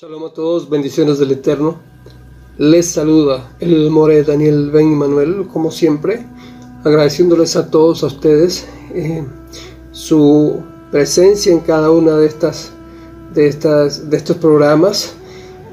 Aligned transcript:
Shalom 0.00 0.26
a 0.26 0.32
todos, 0.32 0.70
bendiciones 0.70 1.18
del 1.18 1.32
Eterno. 1.32 1.80
Les 2.56 2.86
saluda 2.86 3.50
el 3.58 3.90
More 3.90 4.22
Daniel 4.22 4.70
Ben 4.70 4.94
Manuel, 4.94 5.48
como 5.52 5.72
siempre, 5.72 6.24
agradeciéndoles 6.84 7.56
a 7.56 7.68
todos 7.68 8.04
a 8.04 8.06
ustedes 8.06 8.68
eh, 8.94 9.26
su 9.90 10.62
presencia 10.92 11.50
en 11.50 11.58
cada 11.58 11.90
una 11.90 12.14
de 12.14 12.28
estas, 12.28 12.70
de 13.34 13.48
estas, 13.48 14.08
de 14.08 14.16
estos 14.16 14.36
programas 14.36 15.14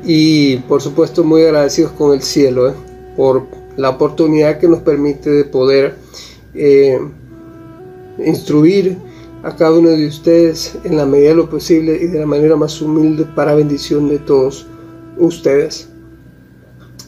y 0.04 0.58
por 0.58 0.82
supuesto 0.82 1.24
muy 1.24 1.44
agradecidos 1.44 1.92
con 1.92 2.12
el 2.12 2.24
cielo 2.24 2.70
eh, 2.70 2.74
por 3.16 3.46
la 3.78 3.92
oportunidad 3.92 4.58
que 4.58 4.68
nos 4.68 4.80
permite 4.80 5.30
de 5.30 5.44
poder 5.44 5.98
eh, 6.56 7.00
instruir 8.26 8.98
a 9.46 9.56
cada 9.56 9.78
uno 9.78 9.90
de 9.92 10.08
ustedes 10.08 10.76
en 10.84 10.98
la 10.98 11.06
medida 11.06 11.30
de 11.30 11.36
lo 11.36 11.48
posible 11.48 12.00
y 12.02 12.08
de 12.08 12.20
la 12.20 12.26
manera 12.26 12.56
más 12.56 12.82
humilde 12.82 13.26
para 13.36 13.54
bendición 13.54 14.10
de 14.10 14.18
todos 14.18 14.66
ustedes. 15.20 15.88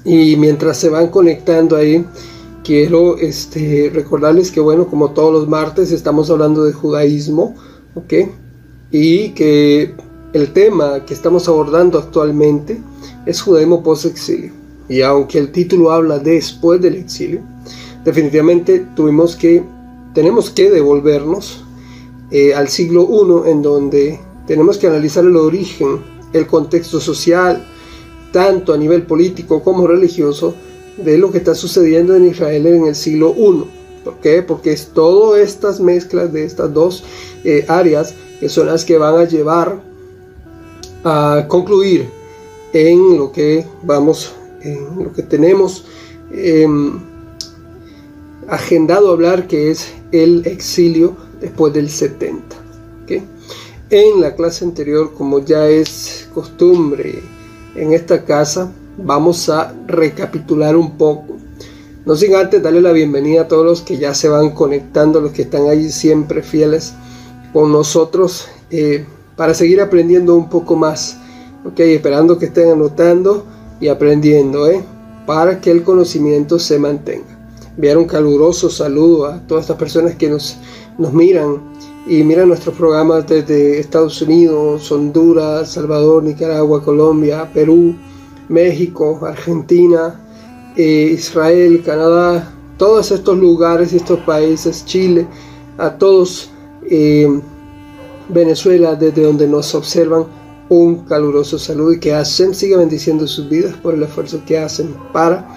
Y 0.06 0.36
mientras 0.36 0.78
se 0.78 0.90
van 0.90 1.08
conectando 1.08 1.76
ahí, 1.76 2.06
quiero 2.64 3.18
este, 3.18 3.90
recordarles 3.92 4.52
que, 4.52 4.60
bueno, 4.60 4.86
como 4.88 5.12
todos 5.12 5.34
los 5.34 5.48
martes 5.48 5.92
estamos 5.92 6.30
hablando 6.30 6.64
de 6.64 6.74
judaísmo, 6.74 7.56
¿ok? 7.96 8.14
Y 8.92 9.30
que 9.30 9.96
el 10.34 10.54
tema 10.54 11.06
que 11.08 11.16
estamos 11.16 11.48
abordando 11.48 11.98
actualmente 11.98 12.80
es 13.26 13.42
judaísmo 13.42 13.82
post-exilio. 13.82 14.52
Y 14.88 15.02
aunque 15.02 15.40
el 15.40 15.52
título 15.52 15.92
habla 15.92 16.20
después 16.20 16.80
del 16.82 16.98
exilio, 16.98 17.42
definitivamente 18.06 18.86
tuvimos 18.96 19.36
que, 19.36 19.64
tenemos 20.14 20.52
que 20.52 20.70
devolvernos 20.70 21.64
eh, 22.32 22.54
al 22.54 22.68
siglo 22.68 23.08
I, 23.10 23.52
en 23.52 23.62
donde 23.62 24.20
tenemos 24.46 24.78
que 24.78 24.88
analizar 24.88 25.24
el 25.26 25.36
origen, 25.36 26.00
el 26.34 26.48
contexto 26.48 27.00
social, 27.00 27.66
tanto 28.32 28.74
a 28.74 28.78
nivel 28.78 29.04
político 29.04 29.62
como 29.64 29.88
religioso, 29.88 30.54
de 30.98 31.18
lo 31.18 31.32
que 31.32 31.38
está 31.38 31.56
sucediendo 31.56 32.16
en 32.16 32.28
Israel 32.28 32.66
en 32.68 32.88
el 32.88 32.96
siglo 32.96 33.34
I. 33.38 33.66
¿Por 34.04 34.16
qué? 34.16 34.42
Porque 34.42 34.72
es 34.72 34.88
todas 34.94 35.42
estas 35.42 35.80
mezclas 35.80 36.32
de 36.34 36.44
estas 36.44 36.74
dos 36.74 37.04
eh, 37.44 37.66
áreas 37.68 38.14
que 38.40 38.50
son 38.50 38.68
las 38.68 38.86
que 38.86 38.98
van 38.98 39.16
a 39.18 39.26
llevar 39.26 39.82
a 41.04 41.46
concluir 41.48 42.10
en 42.74 43.18
lo 43.18 43.32
que 43.32 43.66
vamos, 43.84 44.34
en 44.62 45.04
lo 45.04 45.14
que 45.14 45.24
tenemos 45.24 45.86
em, 46.32 47.00
agendado 48.48 49.12
hablar, 49.12 49.48
que 49.48 49.72
es 49.72 49.94
el 50.12 50.46
exilio 50.46 51.16
después 51.40 51.74
del 51.74 51.90
70. 51.90 52.56
En 53.90 54.20
la 54.20 54.36
clase 54.36 54.66
anterior, 54.66 55.14
como 55.14 55.40
ya 55.40 55.68
es 55.68 56.28
costumbre 56.34 57.24
en 57.76 57.94
esta 57.94 58.26
casa, 58.26 58.72
vamos 58.98 59.48
a 59.48 59.74
recapitular 59.88 60.76
un 60.76 60.98
poco. 60.98 61.38
No 62.06 62.16
sin 62.16 62.36
antes 62.36 62.62
darle 62.62 62.82
la 62.82 62.92
bienvenida 62.92 63.42
a 63.42 63.48
todos 63.48 63.66
los 63.66 63.82
que 63.82 63.98
ya 63.98 64.14
se 64.14 64.30
van 64.30 64.52
conectando, 64.52 65.22
los 65.22 65.32
que 65.32 65.44
están 65.44 65.68
ahí 65.68 65.90
siempre 65.90 66.42
fieles 66.42 66.94
con 67.54 67.72
nosotros, 67.72 68.48
eh, 68.72 69.06
para 69.36 69.54
seguir 69.54 69.82
aprendiendo 69.82 70.36
un 70.36 70.50
poco 70.50 70.76
más. 70.76 71.18
esperando 71.78 72.38
que 72.38 72.46
estén 72.46 72.70
anotando 72.70 73.46
y 73.82 73.90
aprendiendo, 73.90 74.70
¿eh? 74.70 74.82
para 75.26 75.60
que 75.60 75.70
el 75.70 75.84
conocimiento 75.84 76.60
se 76.60 76.80
mantenga. 76.80 77.38
Enviar 77.76 77.98
un 77.98 78.06
caluroso 78.06 78.70
saludo 78.70 79.28
a 79.28 79.40
todas 79.46 79.66
estas 79.66 79.78
personas 79.78 80.16
que 80.16 80.30
nos 80.30 80.58
nos 80.98 81.14
miran 81.14 81.62
y 82.08 82.24
miran 82.24 82.48
nuestros 82.48 82.76
programas 82.76 83.28
desde 83.28 83.80
Estados 83.80 84.22
Unidos, 84.22 84.92
Honduras, 84.92 85.72
Salvador, 85.72 86.24
Nicaragua, 86.24 86.84
Colombia, 86.84 87.50
Perú, 87.54 87.96
México, 88.48 89.20
Argentina, 89.24 90.20
eh, 90.76 91.12
Israel, 91.14 91.82
Canadá, 91.86 92.54
todos 92.78 93.12
estos 93.12 93.38
lugares 93.38 93.94
y 93.94 93.98
estos 93.98 94.20
países, 94.20 94.86
Chile, 94.86 95.28
a 95.78 95.98
todos, 95.98 96.50
eh, 96.90 97.42
Venezuela, 98.30 98.96
desde 98.96 99.24
donde 99.24 99.48
nos 99.48 99.74
observan, 99.76 100.26
un 100.70 101.06
caluroso 101.06 101.58
saludo 101.58 101.94
y 101.94 102.00
que 102.00 102.12
Hashem 102.12 102.54
siga 102.54 102.78
bendiciendo 102.78 103.26
sus 103.26 103.48
vidas 103.48 103.74
por 103.78 103.94
el 103.94 104.04
esfuerzo 104.04 104.42
que 104.46 104.58
hacen 104.58 104.94
para 105.14 105.48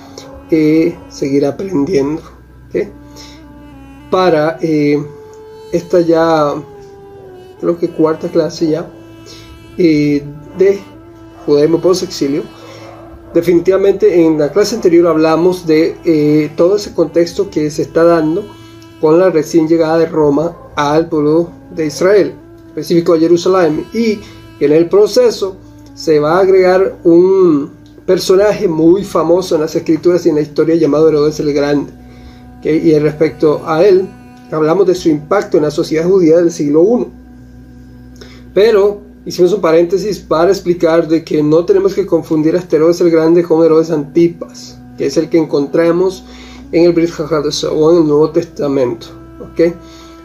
eh, 0.51 0.97
seguir 1.09 1.45
aprendiendo. 1.47 2.23
Para 4.09 4.59
esta 5.73 6.01
ya, 6.01 6.55
creo 7.61 7.79
que 7.79 7.91
cuarta 7.91 8.29
clase 8.29 8.71
ya, 8.71 8.91
eh, 9.79 10.23
de 10.59 10.81
judaísmo 11.47 11.81
post-exilio. 11.81 12.43
Definitivamente 13.35 14.25
en 14.25 14.39
la 14.39 14.51
clase 14.51 14.75
anterior 14.75 15.07
hablamos 15.07 15.67
de 15.67 15.97
eh, 16.05 16.51
todo 16.57 16.77
ese 16.77 16.93
contexto 16.93 17.49
que 17.49 17.71
se 17.71 17.83
está 17.83 18.03
dando 18.03 18.45
con 19.01 19.19
la 19.19 19.31
recién 19.31 19.69
llegada 19.69 19.99
de 19.99 20.07
Roma 20.07 20.57
al 20.75 21.09
pueblo 21.09 21.51
de 21.75 21.87
Israel, 21.87 22.35
específico 22.69 23.15
a 23.15 23.19
Jerusalén, 23.19 23.87
y 23.95 24.19
en 24.59 24.73
el 24.73 24.89
proceso 24.89 25.57
se 25.95 26.19
va 26.19 26.39
a 26.39 26.41
agregar 26.41 26.97
un 27.05 27.71
personaje 28.05 28.67
muy 28.67 29.05
famoso 29.05 29.55
en 29.55 29.61
las 29.61 29.77
escrituras 29.77 30.27
y 30.27 30.31
en 30.31 30.35
la 30.35 30.41
historia 30.41 30.75
llamado 30.75 31.09
Herodes 31.09 31.39
el 31.41 31.53
Grande. 31.53 31.93
Y 32.63 32.99
respecto 32.99 33.63
a 33.65 33.85
él, 33.85 34.09
hablamos 34.51 34.87
de 34.87 34.95
su 34.95 35.09
impacto 35.09 35.57
en 35.57 35.65
la 35.65 35.71
sociedad 35.71 36.09
judía 36.09 36.39
del 36.39 36.51
siglo 36.51 36.83
I. 36.83 37.07
Pero 38.55 39.01
hicimos 39.25 39.53
un 39.53 39.61
paréntesis 39.61 40.19
para 40.19 40.51
explicar 40.51 41.07
de 41.07 41.25
que 41.25 41.43
no 41.43 41.65
tenemos 41.65 41.95
que 41.95 42.07
confundir 42.07 42.57
a 42.57 42.65
Herodes 42.71 43.01
el 43.01 43.11
Grande 43.11 43.43
con 43.43 43.65
Herodes 43.65 43.91
Antipas, 43.91 44.79
que 44.99 45.07
es 45.07 45.17
el 45.17 45.29
que 45.29 45.39
encontramos 45.39 46.25
en 46.73 46.85
el 46.85 46.93
Brit 46.93 47.11
o 47.19 47.91
en 47.93 47.99
el 47.99 48.07
Nuevo 48.07 48.31
Testamento. 48.31 49.07
¿ok? 49.41 49.75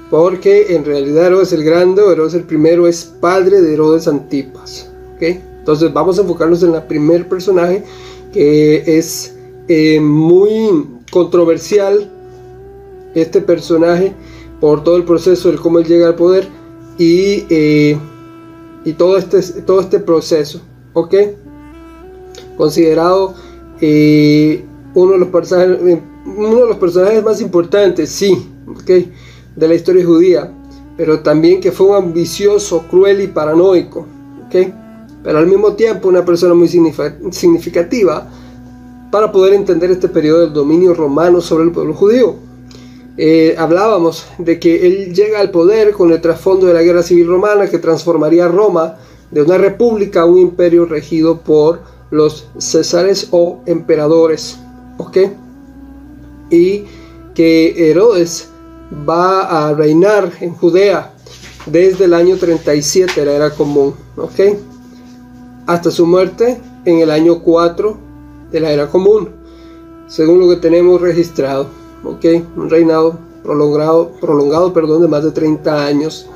Porque 0.10 0.76
en 0.76 0.86
realidad 0.86 1.28
Herodes 1.28 1.54
el 1.54 1.64
Grande 1.64 2.02
o 2.02 2.12
Herodes 2.12 2.34
el 2.34 2.44
Primero 2.44 2.88
es 2.88 3.06
padre 3.20 3.62
de 3.62 3.74
Herodes 3.74 4.08
Antipas. 4.08 4.90
¿ok? 5.16 5.24
Entonces 5.60 5.92
vamos 5.94 6.18
a 6.18 6.22
enfocarnos 6.22 6.64
en 6.64 6.72
la 6.72 6.88
primer 6.88 7.28
personaje 7.28 7.84
que 8.34 8.84
es 8.98 9.36
eh, 9.68 10.00
muy 10.00 10.88
controversial 11.12 12.12
este 13.16 13.42
personaje 13.42 14.14
por 14.60 14.84
todo 14.84 14.98
el 14.98 15.04
proceso 15.04 15.52
de 15.52 15.58
cómo 15.58 15.80
él 15.80 15.86
llega 15.86 16.08
al 16.08 16.16
poder 16.16 16.48
y, 16.98 17.46
eh, 17.50 17.98
y 18.84 18.94
todo, 18.94 19.18
este, 19.18 19.42
todo 19.62 19.82
este 19.82 20.00
proceso, 20.00 20.62
¿ok? 20.94 21.16
Considerado 22.58 23.34
eh, 23.82 24.64
uno, 24.94 25.14
de 25.14 25.18
los 25.20 25.30
personajes, 25.30 25.80
uno 26.26 26.56
de 26.56 26.68
los 26.68 26.78
personajes 26.78 27.24
más 27.24 27.42
importantes, 27.42 28.10
sí, 28.10 28.50
¿ok? 28.68 28.92
De 29.56 29.68
la 29.68 29.76
historia 29.76 30.06
judía, 30.06 30.52
pero 30.98 31.20
también 31.20 31.60
que 31.60 31.72
fue 31.72 31.88
un 31.88 31.96
ambicioso, 31.96 32.86
cruel 32.90 33.22
y 33.22 33.28
paranoico, 33.28 34.06
¿ok? 34.48 34.56
Pero 35.24 35.40
al 35.40 35.48
mismo 35.48 35.74
tiempo 35.74 36.08
una 36.08 36.24
persona 36.24 36.54
muy 36.54 36.68
significativa 37.32 38.30
para 39.12 39.32
poder 39.32 39.54
entender 39.54 39.92
este 39.92 40.08
periodo 40.08 40.42
del 40.42 40.54
dominio 40.54 40.94
romano 40.94 41.42
sobre 41.42 41.64
el 41.64 41.72
pueblo 41.72 41.94
judío. 41.94 42.36
Eh, 43.18 43.56
hablábamos 43.58 44.28
de 44.38 44.60
que 44.60 44.88
él 44.88 45.14
llega 45.14 45.40
al 45.40 45.50
poder 45.50 45.94
con 45.94 46.12
el 46.12 46.20
trasfondo 46.20 46.68
de 46.68 46.74
la 46.74 46.82
guerra 46.82 47.02
civil 47.02 47.28
romana 47.28 47.70
que 47.70 47.80
transformaría 47.80 48.50
Roma 48.50 48.98
de 49.32 49.42
una 49.42 49.58
república 49.58 50.22
a 50.22 50.26
un 50.26 50.38
imperio 50.38 50.86
regido 50.86 51.40
por 51.40 51.82
los 52.12 52.48
césares 52.58 53.30
o 53.32 53.62
emperadores. 53.66 54.58
¿Ok? 54.98 55.18
Y 56.50 56.84
que 57.34 57.90
Herodes 57.90 58.50
va 59.08 59.68
a 59.68 59.74
reinar 59.74 60.32
en 60.42 60.54
Judea 60.54 61.14
desde 61.66 62.06
el 62.06 62.14
año 62.14 62.36
37 62.36 63.22
de 63.22 63.26
la 63.26 63.32
era 63.32 63.50
común. 63.52 63.96
¿Ok? 64.18 64.58
Hasta 65.68 65.90
su 65.90 66.06
muerte 66.06 66.60
en 66.84 67.00
el 67.00 67.12
año 67.12 67.42
4 67.42 67.98
de 68.52 68.60
la 68.60 68.72
era 68.72 68.88
común, 68.88 69.30
según 70.08 70.40
lo 70.40 70.50
que 70.50 70.58
tenemos 70.58 71.02
registrado 71.02 71.85
un 72.06 72.70
reinado 72.70 73.20
prolongado, 73.44 74.12
prolongado 74.20 74.74
perdón, 74.74 75.02
de 75.02 75.08
más 75.08 75.24
de 75.24 75.32
30 75.32 75.86
años. 75.86 76.28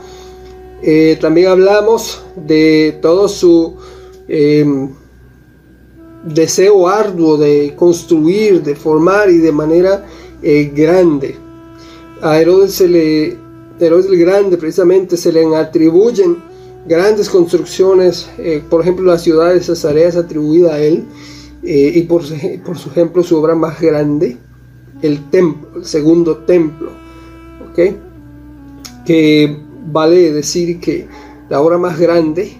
Eh, 0.81 1.17
también 1.19 1.47
hablamos 1.47 2.23
de 2.35 2.97
todo 3.01 3.27
su 3.27 3.75
em, 4.27 4.89
deseo 6.23 6.87
arduo 6.87 7.37
de 7.37 7.73
construir, 7.75 8.63
de 8.63 8.75
formar 8.75 9.29
y 9.29 9.37
de 9.37 9.51
manera 9.51 10.05
eh, 10.41 10.71
grande. 10.73 11.35
A 12.21 12.39
Herodes, 12.39 12.73
se 12.73 12.87
le, 12.87 13.37
Herodes 13.79 14.05
el 14.07 14.17
Grande 14.17 14.57
precisamente 14.57 15.17
se 15.17 15.31
le 15.31 15.55
atribuyen 15.55 16.37
grandes 16.85 17.29
construcciones, 17.29 18.29
eh, 18.37 18.61
por 18.69 18.81
ejemplo 18.81 19.05
la 19.05 19.17
ciudad 19.17 19.53
de 19.53 19.61
Cesarea 19.61 20.07
es 20.07 20.15
atribuida 20.15 20.75
a 20.75 20.79
él, 20.79 21.05
y 21.61 22.03
por, 22.03 22.23
por 22.65 22.77
su 22.77 22.89
ejemplo 22.89 23.21
su 23.21 23.35
obra 23.35 23.53
más 23.53 23.81
grande 23.81 24.37
el 25.01 25.29
templo, 25.29 25.69
el 25.77 25.85
segundo 25.85 26.37
templo, 26.37 26.91
¿ok? 27.69 27.95
Que 29.05 29.57
vale 29.91 30.31
decir 30.31 30.79
que 30.79 31.07
la 31.49 31.61
obra 31.61 31.77
más 31.77 31.99
grande 31.99 32.57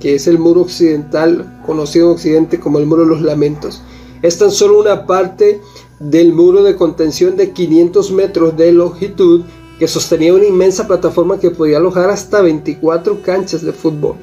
que 0.00 0.14
es 0.14 0.26
el 0.26 0.38
muro 0.38 0.62
occidental, 0.62 1.60
conocido 1.66 2.06
en 2.06 2.12
Occidente 2.14 2.58
como 2.58 2.78
el 2.78 2.86
muro 2.86 3.02
de 3.02 3.10
los 3.10 3.20
lamentos, 3.20 3.82
es 4.22 4.38
tan 4.38 4.50
solo 4.50 4.80
una 4.80 5.06
parte 5.06 5.60
del 5.98 6.32
muro 6.32 6.62
de 6.62 6.74
contención 6.74 7.36
de 7.36 7.50
500 7.50 8.10
metros 8.12 8.56
de 8.56 8.72
longitud 8.72 9.42
que 9.78 9.86
sostenía 9.86 10.34
una 10.34 10.46
inmensa 10.46 10.86
plataforma 10.86 11.38
que 11.38 11.50
podía 11.50 11.76
alojar 11.76 12.10
hasta 12.10 12.40
24 12.40 13.22
canchas 13.22 13.62
de 13.62 13.72
fútbol 13.72 14.16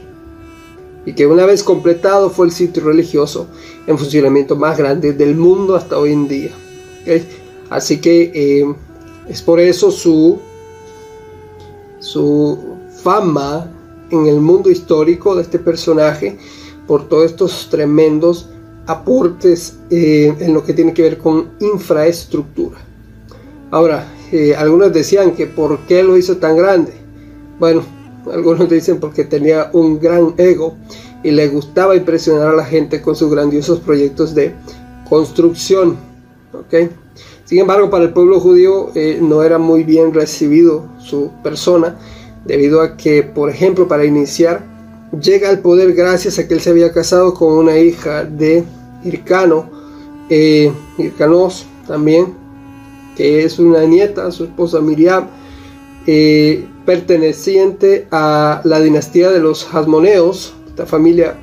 y 1.06 1.14
que 1.14 1.26
una 1.26 1.46
vez 1.46 1.64
completado 1.64 2.30
fue 2.30 2.48
el 2.48 2.52
sitio 2.52 2.84
religioso 2.84 3.48
en 3.86 3.98
funcionamiento 3.98 4.56
más 4.56 4.78
grande 4.78 5.14
del 5.14 5.36
mundo 5.36 5.76
hasta 5.76 5.98
hoy 5.98 6.12
en 6.12 6.28
día. 6.28 6.52
Así 7.70 8.00
que 8.00 8.32
eh, 8.34 8.76
es 9.28 9.42
por 9.42 9.60
eso 9.60 9.92
su, 9.92 10.40
su 12.00 12.58
fama 13.04 13.72
en 14.10 14.26
el 14.28 14.40
mundo 14.40 14.70
histórico 14.70 15.36
de 15.36 15.42
este 15.42 15.60
personaje, 15.60 16.38
por 16.88 17.10
todos 17.10 17.26
estos 17.26 17.68
tremendos 17.70 18.50
aportes 18.86 19.78
eh, 19.90 20.34
en 20.40 20.54
lo 20.54 20.64
que 20.64 20.74
tiene 20.74 20.94
que 20.94 21.02
ver 21.02 21.18
con 21.18 21.50
infraestructura. 21.60 22.78
Ahora, 23.70 24.08
eh, 24.32 24.56
algunos 24.56 24.94
decían 24.94 25.32
que 25.32 25.46
por 25.46 25.80
qué 25.88 26.04
lo 26.04 26.18
hizo 26.18 26.38
tan 26.38 26.56
grande. 26.56 26.94
Bueno, 27.60 27.84
algunos 28.32 28.70
dicen 28.70 29.00
porque 29.00 29.26
tenía 29.26 29.70
un 29.74 30.00
gran 30.00 30.34
ego 30.38 30.76
y 31.24 31.32
le 31.32 31.50
gustaba 31.50 31.96
impresionar 31.96 32.48
a 32.48 32.56
la 32.56 32.66
gente 32.66 33.02
con 33.02 33.16
sus 33.16 33.30
grandiosos 33.30 33.80
proyectos 33.80 34.34
de 34.34 34.56
construcción. 35.10 35.98
¿okay? 36.54 36.90
Sin 37.48 37.60
embargo, 37.60 37.90
para 37.90 38.04
el 38.04 38.12
pueblo 38.12 38.42
judío 38.42 38.92
eh, 38.94 39.20
no 39.22 39.42
era 39.42 39.58
muy 39.58 39.86
bien 39.86 40.14
recibido 40.14 40.86
su 41.00 41.32
persona, 41.42 41.98
debido 42.44 42.82
a 42.82 42.98
que, 42.98 43.24
por 43.24 43.50
ejemplo, 43.50 43.88
para 43.88 44.04
iniciar, 44.04 44.66
llega 45.22 45.50
al 45.50 45.60
poder 45.60 45.94
gracias 45.94 46.40
a 46.40 46.48
que 46.48 46.56
él 46.56 46.60
se 46.60 46.72
había 46.72 46.92
casado 46.92 47.34
con 47.34 47.54
una 47.54 47.78
hija 47.78 48.26
de 48.26 48.66
Hircano, 49.06 49.70
eh, 50.30 50.74
también, 51.88 52.34
que 53.16 53.46
es 53.46 53.60
una 53.60 53.86
nieta, 53.86 54.30
su 54.32 54.44
esposa 54.44 54.82
Miriam, 54.82 55.28
eh, 56.06 56.68
perteneciente 56.86 58.08
a 58.12 58.60
la 58.66 58.82
dinastía 58.82 59.32
de 59.32 59.40
los 59.40 59.74
Hasmoneos, 59.74 60.54
esta 60.68 60.86
familia 60.86 61.38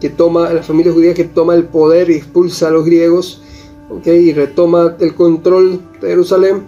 que 0.00 0.10
toma, 0.10 0.52
la 0.52 0.64
familia 0.64 0.92
judía 0.92 1.14
que 1.14 1.22
toma 1.22 1.54
el 1.54 1.66
poder 1.66 2.10
y 2.10 2.14
expulsa 2.14 2.66
a 2.66 2.70
los 2.72 2.84
griegos, 2.84 3.42
y 4.04 4.32
retoma 4.32 4.96
el 5.00 5.14
control 5.14 5.80
de 6.00 6.08
Jerusalén. 6.08 6.64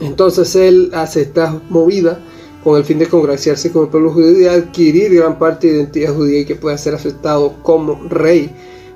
Entonces 0.00 0.56
él 0.56 0.90
hace 0.94 1.22
esta 1.22 1.60
movida 1.68 2.20
con 2.64 2.76
el 2.76 2.84
fin 2.84 2.98
de 2.98 3.06
congraciarse 3.06 3.70
con 3.72 3.84
el 3.84 3.88
pueblo 3.88 4.12
judío 4.12 4.40
y 4.40 4.46
adquirir 4.46 5.14
gran 5.14 5.38
parte 5.38 5.66
de 5.66 5.76
identidad 5.76 6.14
judía 6.14 6.40
y 6.40 6.44
que 6.44 6.56
pueda 6.56 6.76
ser 6.78 6.94
aceptado 6.94 7.54
como 7.62 8.02
rey 8.08 8.50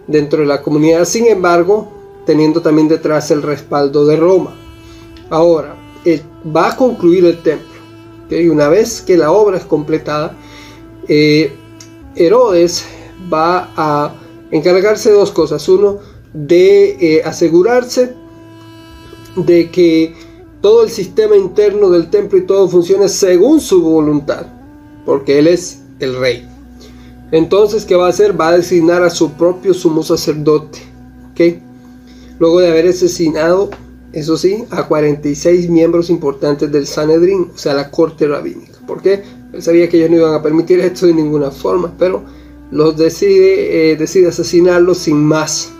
dentro 0.06 0.40
de 0.40 0.46
la 0.46 0.62
comunidad. 0.62 1.04
Sin 1.04 1.26
embargo, 1.26 1.92
teniendo 2.26 2.60
también 2.60 2.88
detrás 2.88 3.30
el 3.30 3.42
respaldo 3.42 4.06
de 4.06 4.16
Roma. 4.16 4.54
Ahora, 5.30 5.76
va 6.54 6.70
a 6.70 6.76
concluir 6.76 7.24
el 7.24 7.42
templo. 7.42 7.68
y 8.30 8.48
Una 8.48 8.68
vez 8.68 9.00
que 9.00 9.16
la 9.16 9.30
obra 9.32 9.58
es 9.58 9.64
completada, 9.64 10.36
eh, 11.08 11.52
Herodes 12.16 12.86
va 13.32 13.70
a 13.76 14.14
encargarse 14.50 15.10
de 15.10 15.16
dos 15.16 15.32
cosas. 15.32 15.68
Uno, 15.68 15.98
de 16.34 16.96
eh, 17.00 17.22
asegurarse 17.24 18.12
de 19.36 19.70
que 19.70 20.14
todo 20.60 20.82
el 20.82 20.90
sistema 20.90 21.36
interno 21.36 21.90
del 21.90 22.10
templo 22.10 22.38
y 22.38 22.46
todo 22.46 22.68
funcione 22.68 23.08
según 23.08 23.60
su 23.60 23.82
voluntad, 23.82 24.46
porque 25.06 25.38
Él 25.38 25.46
es 25.46 25.82
el 26.00 26.16
rey. 26.18 26.46
Entonces, 27.30 27.84
¿qué 27.84 27.96
va 27.96 28.06
a 28.06 28.10
hacer? 28.10 28.38
Va 28.38 28.48
a 28.48 28.56
designar 28.56 29.02
a 29.02 29.10
su 29.10 29.32
propio 29.32 29.74
sumo 29.74 30.02
sacerdote. 30.02 30.78
¿ok? 31.32 31.58
Luego 32.38 32.60
de 32.60 32.68
haber 32.68 32.88
asesinado, 32.88 33.70
eso 34.12 34.36
sí, 34.36 34.64
a 34.70 34.86
46 34.86 35.68
miembros 35.68 36.10
importantes 36.10 36.70
del 36.70 36.86
Sanedrín, 36.86 37.50
o 37.54 37.58
sea, 37.58 37.74
la 37.74 37.90
corte 37.90 38.26
rabínica. 38.26 38.78
¿Por 38.86 39.02
qué? 39.02 39.22
Él 39.52 39.62
sabía 39.62 39.88
que 39.88 39.98
ellos 39.98 40.10
no 40.10 40.16
iban 40.16 40.34
a 40.34 40.42
permitir 40.42 40.80
esto 40.80 41.06
de 41.06 41.14
ninguna 41.14 41.50
forma, 41.50 41.92
pero 41.98 42.22
los 42.70 42.96
decide, 42.96 43.92
eh, 43.92 43.96
decide 43.96 44.28
asesinarlos 44.28 44.98
sin 44.98 45.16
más. 45.16 45.72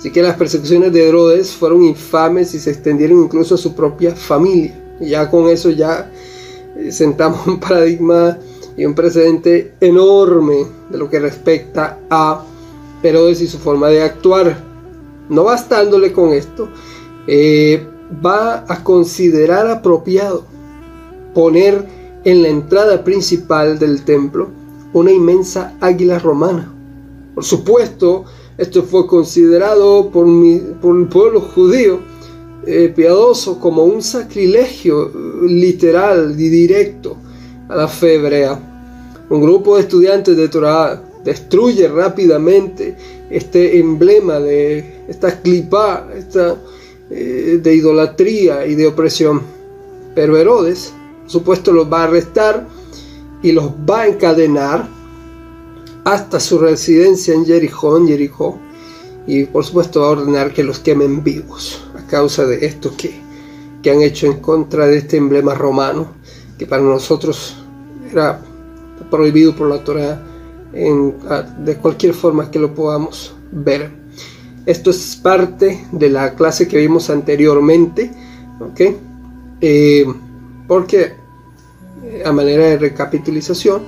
Así 0.00 0.10
que 0.10 0.22
las 0.22 0.36
persecuciones 0.36 0.94
de 0.94 1.06
Herodes 1.06 1.50
fueron 1.50 1.84
infames 1.84 2.54
y 2.54 2.58
se 2.58 2.70
extendieron 2.70 3.22
incluso 3.22 3.56
a 3.56 3.58
su 3.58 3.74
propia 3.74 4.16
familia. 4.16 4.74
Ya 4.98 5.30
con 5.30 5.46
eso 5.50 5.68
ya 5.68 6.10
eh, 6.78 6.90
sentamos 6.90 7.46
un 7.46 7.60
paradigma 7.60 8.38
y 8.78 8.86
un 8.86 8.94
precedente 8.94 9.74
enorme 9.78 10.64
de 10.88 10.96
lo 10.96 11.10
que 11.10 11.20
respecta 11.20 11.98
a 12.08 12.42
Herodes 13.02 13.42
y 13.42 13.46
su 13.46 13.58
forma 13.58 13.88
de 13.88 14.00
actuar. 14.00 14.64
No 15.28 15.44
bastándole 15.44 16.12
con 16.12 16.30
esto, 16.30 16.70
eh, 17.26 17.86
va 18.24 18.64
a 18.66 18.82
considerar 18.82 19.66
apropiado 19.66 20.46
poner 21.34 21.86
en 22.24 22.42
la 22.42 22.48
entrada 22.48 23.04
principal 23.04 23.78
del 23.78 24.02
templo 24.06 24.48
una 24.94 25.12
inmensa 25.12 25.74
águila 25.78 26.18
romana. 26.18 26.72
Por 27.34 27.44
supuesto, 27.44 28.24
esto 28.60 28.82
fue 28.82 29.06
considerado 29.06 30.10
por, 30.10 30.26
el 30.26 31.08
pueblo 31.08 31.40
judío 31.40 32.00
eh, 32.66 32.92
piadoso 32.94 33.58
como 33.58 33.84
un 33.84 34.02
sacrilegio 34.02 35.06
eh, 35.06 35.12
literal 35.48 36.38
y 36.38 36.50
directo 36.50 37.16
a 37.70 37.76
la 37.76 37.88
fe 37.88 38.16
hebrea. 38.16 38.60
Un 39.30 39.40
grupo 39.40 39.76
de 39.76 39.82
estudiantes 39.82 40.36
de 40.36 40.50
Torah 40.50 41.02
destruye 41.24 41.88
rápidamente 41.88 42.94
este 43.30 43.78
emblema 43.78 44.38
de 44.38 45.04
esta 45.08 45.40
clipa 45.40 46.06
esta, 46.14 46.56
eh, 47.10 47.60
de 47.62 47.74
idolatría 47.74 48.66
y 48.66 48.74
de 48.74 48.88
opresión. 48.88 49.40
Pero 50.14 50.36
Herodes, 50.36 50.92
por 51.22 51.30
supuesto, 51.30 51.72
los 51.72 51.90
va 51.90 52.02
a 52.02 52.04
arrestar 52.04 52.66
y 53.42 53.52
los 53.52 53.70
va 53.88 54.02
a 54.02 54.08
encadenar 54.08 54.99
hasta 56.04 56.40
su 56.40 56.58
residencia 56.58 57.34
en 57.34 57.44
Jericó, 57.44 57.96
en 57.96 58.08
Jericó, 58.08 58.58
y 59.26 59.44
por 59.44 59.64
supuesto 59.64 60.00
va 60.00 60.08
a 60.08 60.10
ordenar 60.10 60.52
que 60.52 60.64
los 60.64 60.78
quemen 60.78 61.22
vivos 61.22 61.84
a 61.96 62.06
causa 62.06 62.46
de 62.46 62.64
esto 62.64 62.92
que, 62.96 63.20
que 63.82 63.90
han 63.90 64.02
hecho 64.02 64.26
en 64.26 64.40
contra 64.40 64.86
de 64.86 64.98
este 64.98 65.16
emblema 65.16 65.54
romano, 65.54 66.08
que 66.58 66.66
para 66.66 66.82
nosotros 66.82 67.56
era 68.10 68.40
prohibido 69.10 69.54
por 69.54 69.68
la 69.68 69.82
Torah 69.84 70.20
en, 70.72 71.14
de 71.64 71.76
cualquier 71.76 72.14
forma 72.14 72.50
que 72.50 72.58
lo 72.58 72.74
podamos 72.74 73.34
ver. 73.50 73.90
Esto 74.66 74.90
es 74.90 75.16
parte 75.16 75.86
de 75.90 76.10
la 76.10 76.34
clase 76.34 76.68
que 76.68 76.78
vimos 76.78 77.10
anteriormente, 77.10 78.10
¿ok? 78.60 78.80
Eh, 79.60 80.06
porque 80.68 81.12
eh, 82.04 82.22
a 82.24 82.32
manera 82.32 82.66
de 82.66 82.78
recapitalización 82.78 83.82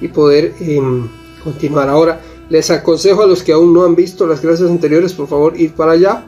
y 0.00 0.08
poder 0.08 0.54
em, 0.60 1.08
continuar. 1.44 1.88
Ahora, 1.88 2.20
les 2.48 2.70
aconsejo 2.70 3.22
a 3.22 3.26
los 3.26 3.42
que 3.42 3.52
aún 3.52 3.72
no 3.72 3.84
han 3.84 3.94
visto 3.94 4.26
las 4.26 4.40
clases 4.40 4.68
anteriores, 4.68 5.12
por 5.12 5.28
favor, 5.28 5.58
ir 5.58 5.72
para 5.72 5.92
allá. 5.92 6.24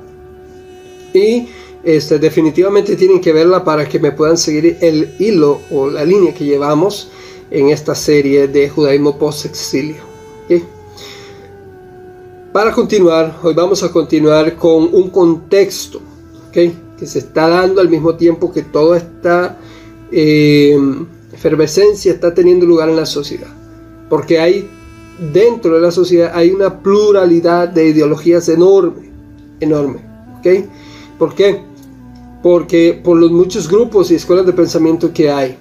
Y 1.12 1.48
este, 1.82 2.18
definitivamente 2.18 2.96
tienen 2.96 3.20
que 3.20 3.32
verla 3.32 3.64
para 3.64 3.88
que 3.88 3.98
me 3.98 4.12
puedan 4.12 4.36
seguir 4.36 4.76
el 4.80 5.14
hilo 5.18 5.60
o 5.70 5.88
la 5.88 6.04
línea 6.04 6.34
que 6.34 6.44
llevamos 6.44 7.10
en 7.50 7.70
esta 7.70 7.94
serie 7.94 8.48
de 8.48 8.68
judaísmo 8.68 9.18
post-exilio. 9.18 10.16
Para 12.52 12.72
continuar, 12.72 13.38
hoy 13.42 13.52
vamos 13.52 13.82
a 13.82 13.92
continuar 13.92 14.56
con 14.56 14.88
un 14.94 15.10
contexto 15.10 16.00
que 16.50 16.72
se 17.04 17.18
está 17.18 17.48
dando 17.48 17.82
al 17.82 17.90
mismo 17.90 18.14
tiempo 18.14 18.50
que 18.50 18.62
toda 18.62 18.96
esta 18.96 19.58
eh, 20.10 20.74
efervescencia 21.34 22.12
está 22.12 22.32
teniendo 22.32 22.64
lugar 22.64 22.88
en 22.88 22.96
la 22.96 23.04
sociedad. 23.04 23.52
Porque 24.08 24.38
hay 24.40 24.70
dentro 25.18 25.74
de 25.74 25.80
la 25.80 25.90
sociedad 25.90 26.32
hay 26.34 26.50
una 26.50 26.80
pluralidad 26.80 27.68
de 27.68 27.88
ideologías 27.88 28.48
enorme, 28.48 29.10
enorme. 29.60 30.00
¿ok? 30.38 30.46
¿Por 31.18 31.34
qué? 31.34 31.62
Porque 32.42 33.00
por 33.02 33.16
los 33.16 33.30
muchos 33.30 33.68
grupos 33.68 34.10
y 34.10 34.14
escuelas 34.14 34.46
de 34.46 34.52
pensamiento 34.52 35.12
que 35.12 35.30
hay. 35.30 35.58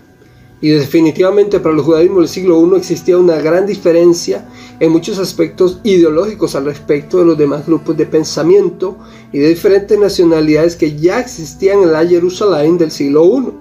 Y 0.62 0.70
definitivamente 0.70 1.60
para 1.60 1.76
el 1.76 1.82
judaísmo 1.82 2.20
del 2.20 2.30
siglo 2.30 2.66
I 2.66 2.78
existía 2.78 3.18
una 3.18 3.36
gran 3.38 3.66
diferencia 3.66 4.48
en 4.80 4.92
muchos 4.92 5.20
aspectos 5.20 5.80
ideológicos 5.84 6.56
al 6.56 6.66
respecto 6.66 7.18
de 7.20 7.26
los 7.26 7.38
demás 7.38 7.66
grupos 7.66 7.96
de 7.98 8.06
pensamiento 8.06 8.98
y 9.32 9.40
de 9.40 9.50
diferentes 9.50 10.00
nacionalidades 10.00 10.76
que 10.76 10.98
ya 10.98 11.20
existían 11.20 11.84
en 11.84 11.92
la 11.92 12.06
Jerusalén 12.06 12.78
del 12.78 12.92
siglo 12.92 13.26
I. 13.26 13.52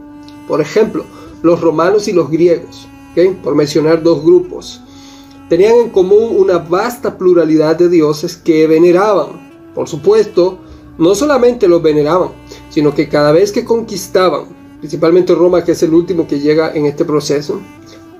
Por 0.46 0.60
ejemplo, 0.60 1.04
los 1.42 1.60
romanos 1.60 2.08
y 2.08 2.12
los 2.12 2.30
griegos, 2.30 2.86
¿ok? 3.12 3.42
por 3.42 3.54
mencionar 3.54 4.02
dos 4.02 4.24
grupos 4.24 4.80
tenían 5.48 5.74
en 5.76 5.90
común 5.90 6.36
una 6.36 6.58
vasta 6.58 7.16
pluralidad 7.16 7.76
de 7.76 7.88
dioses 7.88 8.36
que 8.36 8.66
veneraban. 8.66 9.72
Por 9.74 9.88
supuesto, 9.88 10.58
no 10.98 11.14
solamente 11.14 11.68
los 11.68 11.82
veneraban, 11.82 12.30
sino 12.70 12.94
que 12.94 13.08
cada 13.08 13.32
vez 13.32 13.52
que 13.52 13.64
conquistaban, 13.64 14.44
principalmente 14.78 15.34
Roma, 15.34 15.64
que 15.64 15.72
es 15.72 15.82
el 15.82 15.92
último 15.92 16.26
que 16.26 16.40
llega 16.40 16.72
en 16.74 16.86
este 16.86 17.04
proceso, 17.04 17.60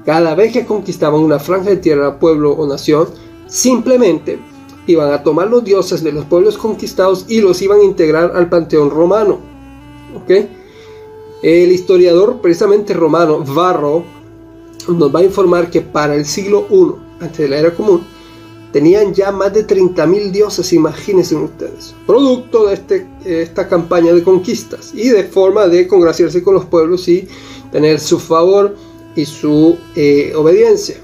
cada 0.05 0.35
vez 0.35 0.53
que 0.53 0.67
conquistaban 0.67 1.21
una 1.21 1.39
franja 1.39 1.71
de 1.71 1.77
tierra, 1.77 2.19
pueblo 2.19 2.53
o 2.53 2.67
nación, 2.67 3.09
simplemente 3.47 4.39
iban 4.87 5.13
a 5.13 5.23
tomar 5.23 5.49
los 5.49 5.65
dioses 5.65 6.03
de 6.03 6.13
los 6.13 6.25
pueblos 6.27 6.59
conquistados 6.59 7.25
y 7.29 7.41
los 7.41 7.63
iban 7.63 7.81
a 7.81 7.85
integrar 7.85 8.33
al 8.35 8.49
panteón 8.49 8.91
romano. 8.91 9.39
¿Ok? 10.15 10.47
El 11.43 11.73
historiador 11.73 12.41
precisamente 12.41 12.93
romano, 12.93 13.45
Varro, 13.45 14.05
nos 14.89 15.15
va 15.15 15.21
a 15.21 15.25
informar 15.25 15.71
que 15.71 15.81
para 15.81 16.15
el 16.15 16.27
siglo 16.27 16.67
I, 16.71 17.04
antes 17.21 17.39
de 17.39 17.49
la 17.49 17.59
era 17.59 17.75
común, 17.75 18.03
tenían 18.73 19.15
ya 19.15 19.31
más 19.31 19.53
de 19.53 19.67
30.000 19.67 20.31
dioses, 20.31 20.73
imagínense 20.73 21.37
ustedes, 21.37 21.95
producto 22.07 22.67
de 22.67 22.75
este, 22.75 23.07
esta 23.25 23.69
campaña 23.69 24.13
de 24.13 24.23
conquistas 24.23 24.93
y 24.95 25.09
de 25.11 25.25
forma 25.25 25.67
de 25.69 25.87
congraciarse 25.87 26.43
con 26.43 26.55
los 26.55 26.65
pueblos 26.65 27.07
y 27.09 27.29
tener 27.71 28.01
su 28.01 28.19
favor 28.19 28.75
y 29.15 29.25
su 29.25 29.77
eh, 29.95 30.33
obediencia. 30.35 30.97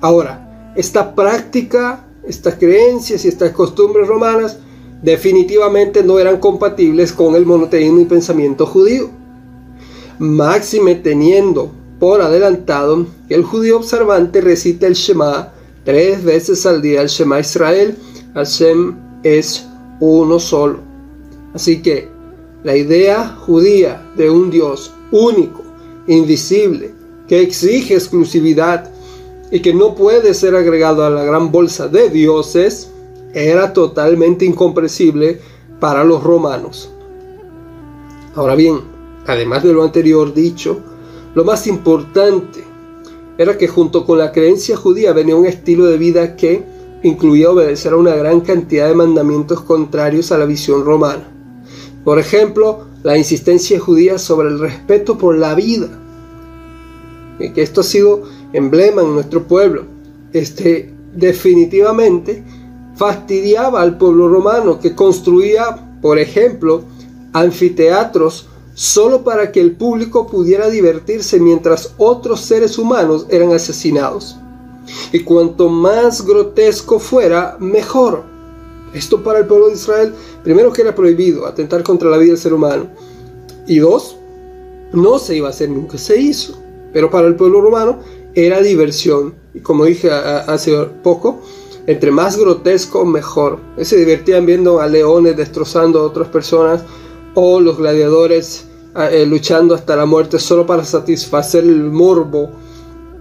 Ahora, 0.00 0.72
esta 0.76 1.14
práctica 1.14 2.06
estas 2.26 2.56
creencias 2.56 3.24
y 3.24 3.28
estas 3.28 3.52
costumbres 3.52 4.08
romanas 4.08 4.58
definitivamente 5.02 6.02
no 6.02 6.18
eran 6.18 6.38
compatibles 6.38 7.12
con 7.12 7.34
el 7.36 7.46
monoteísmo 7.46 8.00
y 8.00 8.04
pensamiento 8.06 8.66
judío. 8.66 9.10
Máxime 10.18 10.96
teniendo 10.96 11.70
por 11.98 12.20
adelantado 12.20 13.06
el 13.28 13.42
judío 13.42 13.78
observante 13.78 14.40
recita 14.40 14.86
el 14.86 14.94
Shema 14.94 15.52
tres 15.84 16.22
veces 16.24 16.66
al 16.66 16.82
día, 16.82 17.02
el 17.02 17.08
Shema 17.08 17.40
Israel, 17.40 17.96
Hashem 18.34 18.96
es 19.22 19.66
uno 20.00 20.38
solo. 20.38 20.80
Así 21.54 21.80
que 21.80 22.08
la 22.64 22.76
idea 22.76 23.36
judía 23.46 24.02
de 24.16 24.28
un 24.28 24.50
Dios 24.50 24.92
único, 25.10 25.62
invisible, 26.06 26.92
que 27.28 27.40
exige 27.40 27.94
exclusividad, 27.94 28.90
y 29.50 29.60
que 29.60 29.72
no 29.72 29.94
puede 29.94 30.34
ser 30.34 30.56
agregado 30.56 31.04
a 31.04 31.10
la 31.10 31.22
gran 31.24 31.52
bolsa 31.52 31.88
de 31.88 32.10
dioses, 32.10 32.90
era 33.32 33.72
totalmente 33.72 34.44
incomprensible 34.44 35.40
para 35.78 36.04
los 36.04 36.22
romanos. 36.22 36.90
Ahora 38.34 38.54
bien, 38.54 38.80
además 39.26 39.62
de 39.62 39.72
lo 39.72 39.84
anterior 39.84 40.34
dicho, 40.34 40.80
lo 41.36 41.44
más 41.44 41.66
importante 41.66 42.64
era 43.36 43.58
que 43.58 43.68
junto 43.68 44.06
con 44.06 44.16
la 44.16 44.32
creencia 44.32 44.74
judía 44.74 45.12
venía 45.12 45.36
un 45.36 45.44
estilo 45.44 45.84
de 45.84 45.98
vida 45.98 46.34
que 46.34 46.64
incluía 47.02 47.50
obedecer 47.50 47.92
a 47.92 47.98
una 47.98 48.16
gran 48.16 48.40
cantidad 48.40 48.88
de 48.88 48.94
mandamientos 48.94 49.60
contrarios 49.60 50.32
a 50.32 50.38
la 50.38 50.46
visión 50.46 50.86
romana. 50.86 51.28
Por 52.04 52.18
ejemplo, 52.18 52.86
la 53.02 53.18
insistencia 53.18 53.78
judía 53.78 54.18
sobre 54.18 54.48
el 54.48 54.58
respeto 54.58 55.18
por 55.18 55.36
la 55.36 55.54
vida. 55.54 55.88
Que 57.38 57.60
esto 57.60 57.82
ha 57.82 57.84
sido 57.84 58.22
emblema 58.54 59.02
en 59.02 59.12
nuestro 59.12 59.42
pueblo, 59.42 59.84
este 60.32 60.90
definitivamente 61.14 62.42
fastidiaba 62.94 63.82
al 63.82 63.98
pueblo 63.98 64.30
romano 64.30 64.80
que 64.80 64.94
construía, 64.94 65.98
por 66.00 66.18
ejemplo, 66.18 66.84
anfiteatros 67.34 68.48
solo 68.76 69.24
para 69.24 69.50
que 69.52 69.60
el 69.60 69.72
público 69.72 70.26
pudiera 70.26 70.68
divertirse 70.68 71.40
mientras 71.40 71.94
otros 71.96 72.42
seres 72.42 72.76
humanos 72.76 73.26
eran 73.30 73.52
asesinados. 73.52 74.36
Y 75.12 75.20
cuanto 75.20 75.70
más 75.70 76.24
grotesco 76.24 77.00
fuera, 77.00 77.56
mejor. 77.58 78.22
Esto 78.92 79.22
para 79.22 79.40
el 79.40 79.46
pueblo 79.46 79.68
de 79.68 79.74
Israel, 79.74 80.12
primero 80.44 80.72
que 80.72 80.82
era 80.82 80.94
prohibido 80.94 81.46
atentar 81.46 81.82
contra 81.82 82.10
la 82.10 82.18
vida 82.18 82.32
del 82.32 82.38
ser 82.38 82.52
humano. 82.52 82.86
Y 83.66 83.78
dos, 83.78 84.16
no 84.92 85.18
se 85.18 85.36
iba 85.36 85.48
a 85.48 85.50
hacer, 85.50 85.70
nunca 85.70 85.96
se 85.96 86.20
hizo. 86.20 86.58
Pero 86.92 87.10
para 87.10 87.28
el 87.28 87.34
pueblo 87.34 87.62
romano 87.62 87.98
era 88.34 88.60
diversión. 88.60 89.34
Y 89.54 89.60
como 89.60 89.86
dije 89.86 90.10
hace 90.10 90.76
poco, 91.02 91.40
entre 91.86 92.10
más 92.10 92.36
grotesco, 92.36 93.06
mejor. 93.06 93.58
Se 93.80 93.96
divertían 93.96 94.44
viendo 94.44 94.80
a 94.80 94.86
leones 94.86 95.34
destrozando 95.34 96.00
a 96.00 96.04
otras 96.04 96.28
personas 96.28 96.82
o 97.36 97.60
los 97.60 97.76
gladiadores 97.76 98.64
eh, 98.96 99.26
luchando 99.26 99.74
hasta 99.74 99.94
la 99.94 100.06
muerte 100.06 100.38
solo 100.38 100.64
para 100.64 100.82
satisfacer 100.84 101.64
el 101.64 101.90
morbo 101.90 102.50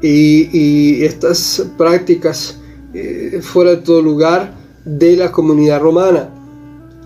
y, 0.01 1.03
estas 1.03 1.65
prácticas 1.77 2.57
eh, 2.93 3.39
fuera 3.41 3.71
de 3.71 3.77
todo 3.77 4.01
lugar 4.01 4.53
de 4.85 5.17
la 5.17 5.31
comunidad 5.31 5.81
romana. 5.81 6.29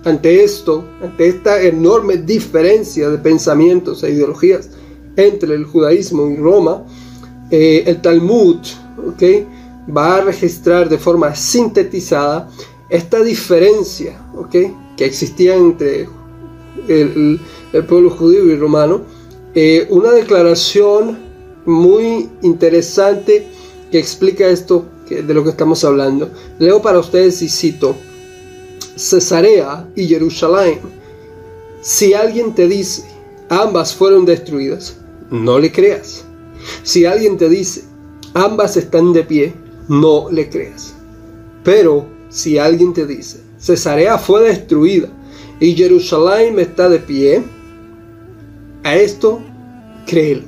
Ante 0.06 0.44
esto, 0.44 0.86
ante 1.02 1.30
esta 1.30 1.60
enorme 1.62 2.18
diferencia 2.18 3.10
de 3.10 3.18
pensamientos 3.18 4.04
e 4.04 4.12
ideologías 4.12 4.70
entre 5.16 5.56
el 5.56 5.66
judaísmo 5.66 6.28
y 6.28 6.36
Roma, 6.36 6.84
eh, 7.50 7.84
el 7.88 8.02
Talmud 8.02 8.58
¿okay? 9.08 9.48
va 9.96 10.18
a 10.18 10.22
registrar 10.22 10.88
de 10.88 11.00
forma 11.00 11.34
sintetizada 11.34 12.48
esta 12.90 13.24
diferencia 13.24 14.22
¿okay? 14.36 14.76
que 14.96 15.06
existía 15.06 15.56
entre 15.56 16.08
el, 16.90 17.40
pueblo 17.88 18.10
judío 18.10 18.46
y 18.46 18.56
romano. 18.56 19.02
Eh, 19.56 19.88
una 19.90 20.12
declaración 20.12 21.18
muy 21.66 22.30
interesante 22.42 23.48
que 23.92 24.00
explica 24.00 24.48
esto 24.48 24.86
de 25.10 25.34
lo 25.34 25.44
que 25.44 25.52
estamos 25.52 25.84
hablando. 25.84 26.30
Leo 26.60 26.82
para 26.82 27.00
ustedes 27.00 27.42
y 27.42 27.50
cito, 27.50 27.96
Cesarea 28.96 29.88
y 29.96 30.08
Jerusalén. 30.08 30.80
Si 31.82 32.14
alguien 32.14 32.54
te 32.54 32.68
dice, 32.68 33.04
ambas 33.50 33.96
fueron 33.96 34.26
destruidas, 34.26 34.98
no 35.32 35.58
le 35.58 35.72
creas 35.72 36.26
si 36.84 37.06
alguien 37.06 37.38
te 37.38 37.50
dice, 37.50 37.84
ambas 38.34 38.78
están 38.78 39.14
de 39.14 39.24
pie, 39.24 39.54
no 39.88 40.30
le 40.30 40.50
creas. 40.50 40.94
Pero 41.64 42.08
si 42.30 42.58
alguien 42.58 42.94
te 42.94 43.06
dice, 43.06 43.42
Cesarea 43.58 44.18
fue 44.18 44.44
destruida 44.44 45.10
y 45.60 45.76
Jerusalén 45.76 46.58
está 46.60 46.88
de 46.88 47.00
pie, 47.00 47.44
a 48.84 48.96
esto 48.96 49.42
créelo. 50.06 50.44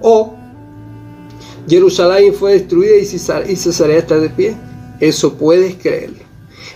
O 0.00 0.34
Jerusalén 1.68 2.32
fue 2.32 2.52
destruida 2.52 2.96
y 2.96 3.56
Cesarea 3.56 3.98
está 3.98 4.18
de 4.18 4.30
pie, 4.30 4.56
eso 5.00 5.34
puedes 5.34 5.74
creerlo. 5.76 6.18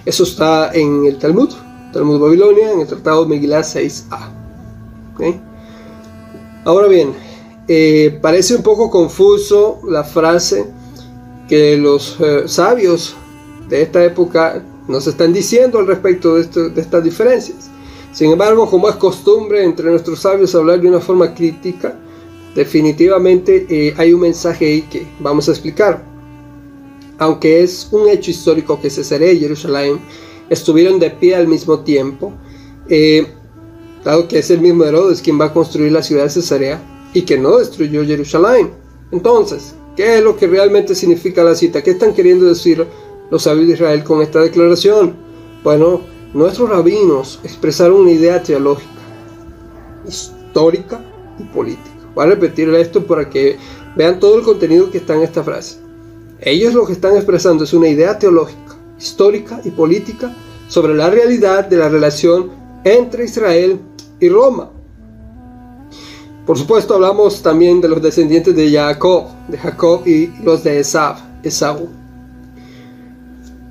Eso 0.04 0.24
está 0.24 0.72
en 0.72 1.06
el 1.06 1.18
Talmud, 1.18 1.50
Talmud 1.92 2.18
Babilonia, 2.20 2.72
en 2.72 2.80
el 2.80 2.86
Tratado 2.86 3.22
de 3.22 3.30
Megillah 3.30 3.60
6a. 3.60 4.30
Ahora 6.64 6.88
bien, 6.88 7.12
eh, 7.68 8.18
parece 8.20 8.56
un 8.56 8.62
poco 8.62 8.90
confuso 8.90 9.80
la 9.88 10.04
frase 10.04 10.66
que 11.48 11.76
los 11.76 12.16
eh, 12.20 12.42
sabios 12.46 13.14
de 13.68 13.82
esta 13.82 14.04
época 14.04 14.62
nos 14.88 15.06
están 15.06 15.32
diciendo 15.32 15.78
al 15.78 15.86
respecto 15.86 16.36
de, 16.36 16.42
estas 16.80 17.04
diferencias. 17.04 17.70
Sin 18.12 18.30
embargo, 18.32 18.68
como 18.68 18.88
es 18.88 18.96
costumbre 18.96 19.64
entre 19.64 19.90
nuestros 19.90 20.20
sabios 20.20 20.54
hablar 20.54 20.80
de 20.80 20.88
una 20.88 21.00
forma 21.00 21.34
crítica, 21.34 21.98
definitivamente 22.54 23.66
eh, 23.68 23.94
hay 23.96 24.12
un 24.12 24.20
mensaje 24.20 24.66
ahí 24.66 24.82
que 24.82 25.06
vamos 25.20 25.48
a 25.48 25.52
explicar. 25.52 26.04
Aunque 27.18 27.62
es 27.62 27.88
un 27.92 28.08
hecho 28.08 28.30
histórico 28.30 28.80
que 28.80 28.90
Cesarea 28.90 29.32
y 29.32 29.40
Jerusalén 29.40 30.00
estuvieron 30.50 30.98
de 30.98 31.10
pie 31.10 31.36
al 31.36 31.48
mismo 31.48 31.80
tiempo, 31.80 32.32
dado 34.04 34.28
que 34.28 34.38
es 34.40 34.50
el 34.50 34.60
mismo 34.60 34.84
Herodes 34.84 35.22
quien 35.22 35.40
va 35.40 35.46
a 35.46 35.52
construir 35.52 35.92
la 35.92 36.02
ciudad 36.02 36.24
de 36.24 36.30
Cesarea, 36.30 36.82
y 37.14 37.22
que 37.22 37.38
no 37.38 37.58
destruyó 37.58 38.04
Jerusalén. 38.04 38.70
Entonces, 39.10 39.74
¿qué 39.96 40.18
es 40.18 40.24
lo 40.24 40.36
que 40.36 40.46
realmente 40.46 40.94
significa 40.94 41.44
la 41.44 41.54
cita? 41.54 41.82
¿Qué 41.82 41.90
están 41.90 42.14
queriendo 42.14 42.46
decir 42.46 42.86
los 43.32 43.44
sabios 43.44 43.66
de 43.66 43.72
Israel 43.72 44.04
con 44.04 44.20
esta 44.20 44.40
declaración? 44.40 45.14
Bueno, 45.64 46.02
nuestros 46.34 46.68
rabinos 46.68 47.40
expresaron 47.42 48.02
una 48.02 48.10
idea 48.10 48.42
teológica, 48.42 48.90
histórica 50.06 51.02
y 51.38 51.44
política. 51.44 51.96
Voy 52.14 52.26
a 52.26 52.28
repetir 52.28 52.68
esto 52.74 53.02
para 53.06 53.30
que 53.30 53.56
vean 53.96 54.20
todo 54.20 54.36
el 54.36 54.44
contenido 54.44 54.90
que 54.90 54.98
está 54.98 55.16
en 55.16 55.22
esta 55.22 55.42
frase. 55.42 55.78
Ellos 56.40 56.74
lo 56.74 56.84
que 56.84 56.92
están 56.92 57.16
expresando 57.16 57.64
es 57.64 57.72
una 57.72 57.88
idea 57.88 58.18
teológica, 58.18 58.76
histórica 58.98 59.62
y 59.64 59.70
política 59.70 60.36
sobre 60.68 60.94
la 60.94 61.08
realidad 61.08 61.64
de 61.64 61.78
la 61.78 61.88
relación 61.88 62.50
entre 62.84 63.24
Israel 63.24 63.80
y 64.20 64.28
Roma. 64.28 64.70
Por 66.44 66.58
supuesto, 66.58 66.96
hablamos 66.96 67.40
también 67.40 67.80
de 67.80 67.88
los 67.88 68.02
descendientes 68.02 68.54
de 68.54 68.70
Jacob, 68.72 69.28
de 69.48 69.56
Jacob 69.56 70.06
y 70.06 70.26
los 70.42 70.62
de 70.62 70.80
Esaú. 70.80 71.16
Esaú. 71.42 72.01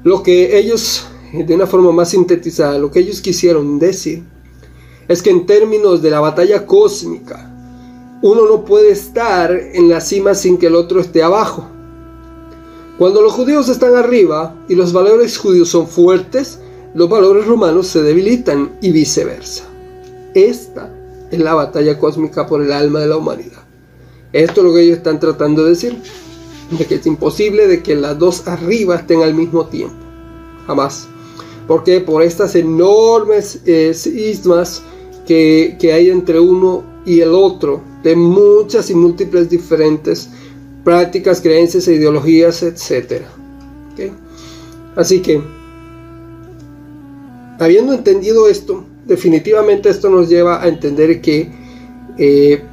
Lo 0.04 0.24
que 0.24 0.58
ellos, 0.58 1.06
de 1.32 1.54
una 1.54 1.68
forma 1.68 1.92
más 1.92 2.10
sintetizada, 2.10 2.80
lo 2.80 2.90
que 2.90 3.00
ellos 3.00 3.22
quisieron 3.22 3.78
decir 3.80 4.24
es 5.08 5.22
que 5.22 5.30
en 5.30 5.46
términos 5.46 6.02
de 6.02 6.10
la 6.10 6.20
batalla 6.20 6.66
cósmica, 6.66 7.48
uno 8.22 8.48
no 8.48 8.66
puede 8.66 8.92
estar 8.92 9.52
en 9.52 9.90
la 9.90 10.00
cima 10.00 10.34
sin 10.36 10.58
que 10.58 10.68
el 10.68 10.76
otro 10.76 11.02
esté 11.02 11.24
abajo. 11.24 11.68
Cuando 12.98 13.22
los 13.22 13.34
judíos 13.34 13.68
están 13.68 13.96
arriba 13.96 14.56
y 14.70 14.76
los 14.76 14.94
valores 14.94 15.38
judíos 15.38 15.70
son 15.70 15.88
fuertes, 15.88 16.60
los 16.94 17.10
valores 17.10 17.46
romanos 17.46 17.88
se 17.88 18.04
debilitan 18.04 18.78
y 18.82 18.92
viceversa. 18.92 19.64
Esta 20.34 20.94
en 21.32 21.44
la 21.44 21.54
batalla 21.54 21.98
cósmica 21.98 22.46
por 22.46 22.62
el 22.62 22.72
alma 22.72 23.00
de 23.00 23.08
la 23.08 23.18
humanidad. 23.18 23.64
Esto 24.34 24.62
es 24.62 24.68
lo 24.68 24.74
que 24.74 24.82
ellos 24.82 24.98
están 24.98 25.20
tratando 25.20 25.64
de 25.64 25.72
decir, 25.72 26.02
de 26.78 26.86
que 26.86 26.96
es 26.96 27.06
imposible 27.06 27.68
de 27.68 27.84
que 27.84 27.96
las 27.96 28.18
dos 28.18 28.48
arriba 28.48 28.96
estén 28.96 29.22
al 29.22 29.34
mismo 29.34 29.66
tiempo. 29.66 29.96
Jamás. 30.68 31.08
Porque 31.68 32.02
por 32.02 32.22
estas 32.22 32.56
enormes 32.56 33.62
eh, 33.66 33.96
ismas 34.06 34.84
que, 35.26 35.78
hay 35.94 36.10
entre 36.10 36.40
uno 36.40 36.84
y 37.06 37.22
el 37.22 37.34
otro, 37.34 37.82
de 38.04 38.16
muchas 38.16 38.90
y 38.90 38.96
múltiples 38.96 39.50
diferentes 39.50 40.30
prácticas, 40.84 41.42
creencias 41.42 41.88
e 41.88 41.94
ideologías, 41.96 42.64
etc. 42.64 43.24
Así 44.96 45.22
que, 45.22 45.42
habiendo 47.60 47.94
entendido 47.94 48.50
esto, 48.50 48.84
definitivamente 49.06 49.90
esto 49.90 50.10
nos 50.10 50.28
lleva 50.28 50.62
a 50.62 50.68
entender 50.68 51.22
que 51.22 51.50
eh, 52.18 52.64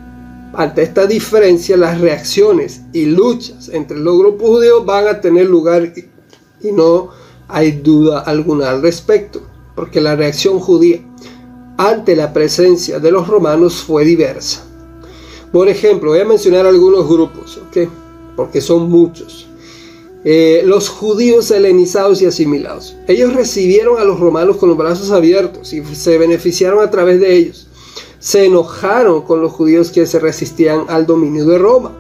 ante 0.55 0.83
esta 0.83 1.07
diferencia, 1.07 1.77
las 1.77 2.01
reacciones 2.01 2.83
y 2.93 3.07
luchas 3.07 3.69
entre 3.69 3.99
los 3.99 4.19
grupos 4.19 4.49
judíos 4.49 4.85
van 4.85 5.07
a 5.07 5.21
tener 5.21 5.47
lugar 5.47 5.93
y 6.61 6.73
no 6.73 7.11
hay 7.49 7.73
duda 7.73 8.21
alguna 8.21 8.71
al 8.71 8.83
respecto, 8.83 9.43
porque 9.75 10.01
la 10.01 10.17
reacción 10.17 10.59
judía 10.59 11.01
ante 11.77 12.17
la 12.17 12.33
presencia 12.33 12.99
de 12.99 13.11
los 13.11 13.29
romanos 13.29 13.77
fue 13.77 14.05
diversa. 14.05 14.65
Por 15.53 15.69
ejemplo, 15.69 16.11
voy 16.11 16.21
a 16.21 16.25
mencionar 16.25 16.67
algunos 16.67 17.09
grupos, 17.09 17.59
¿ok? 17.69 17.89
porque 18.37 18.61
son 18.61 18.91
muchos. 18.91 19.47
Eh, 20.25 20.63
los 20.65 20.89
judíos 20.89 21.51
helenizados 21.51 22.21
y 22.23 22.27
asimilados. 22.27 22.97
Ellos 23.07 23.35
recibieron 23.35 23.99
a 23.99 24.05
los 24.05 24.19
romanos 24.19 24.57
con 24.57 24.69
los 24.69 24.79
brazos 24.79 25.11
abiertos 25.11 25.73
y 25.73 25.83
se 25.95 26.19
beneficiaron 26.19 26.85
a 26.85 26.91
través 26.91 27.21
de 27.21 27.35
ellos 27.35 27.68
se 28.19 28.47
enojaron 28.47 29.23
con 29.23 29.41
los 29.41 29.53
judíos 29.53 29.91
que 29.91 30.07
se 30.07 30.19
resistían 30.19 30.85
al 30.89 31.07
dominio 31.07 31.45
de 31.47 31.59
Roma. 31.59 31.93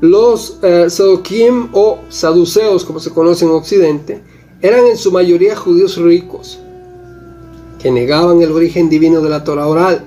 Los 0.00 0.58
eh, 0.62 0.88
o 1.72 1.98
saduceos, 2.08 2.84
como 2.84 3.00
se 3.00 3.10
conoce 3.10 3.44
en 3.44 3.52
Occidente, 3.52 4.22
eran 4.60 4.86
en 4.86 4.96
su 4.96 5.12
mayoría 5.12 5.56
judíos 5.56 5.96
ricos, 5.96 6.58
que 7.78 7.90
negaban 7.90 8.42
el 8.42 8.52
origen 8.52 8.88
divino 8.88 9.20
de 9.20 9.30
la 9.30 9.44
Torah 9.44 9.66
oral. 9.66 10.04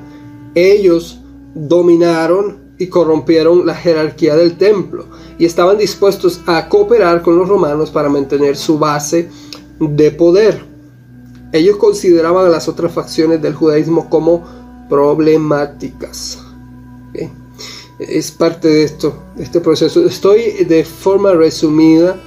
Ellos 0.54 1.20
dominaron 1.54 2.66
y 2.78 2.88
corrompieron 2.88 3.66
la 3.66 3.75
jerarquía 3.75 4.36
del 4.36 4.58
templo 4.58 5.06
y 5.38 5.46
estaban 5.46 5.78
dispuestos 5.78 6.42
a 6.46 6.68
cooperar 6.68 7.22
con 7.22 7.38
los 7.38 7.48
romanos 7.48 7.90
para 7.90 8.10
mantener 8.10 8.58
su 8.58 8.78
base 8.78 9.30
de 9.80 10.12
poder. 10.12 10.62
Ellos 11.52 11.78
consideraban 11.78 12.46
a 12.46 12.50
las 12.50 12.68
otras 12.68 12.92
facciones 12.92 13.42
del 13.42 13.54
judaísmo 13.54 14.10
como 14.10 14.65
problemáticas. 14.89 16.39
Es 18.00 18.32
parte 18.32 18.68
de 18.68 18.84
esto, 18.84 19.18
de 19.36 19.44
este 19.44 19.62
proceso. 19.62 20.06
Estoy 20.06 20.65
de 20.65 20.84
forma 20.84 21.34
resumida 21.34 22.18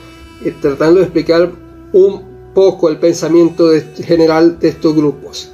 eh, 0.44 0.54
tratando 0.60 1.00
de 1.00 1.04
explicar 1.04 1.52
un 1.92 2.22
poco 2.54 2.88
el 2.88 2.98
pensamiento 2.98 3.70
general 4.02 4.58
de 4.58 4.68
estos 4.68 4.94
grupos. 4.94 5.50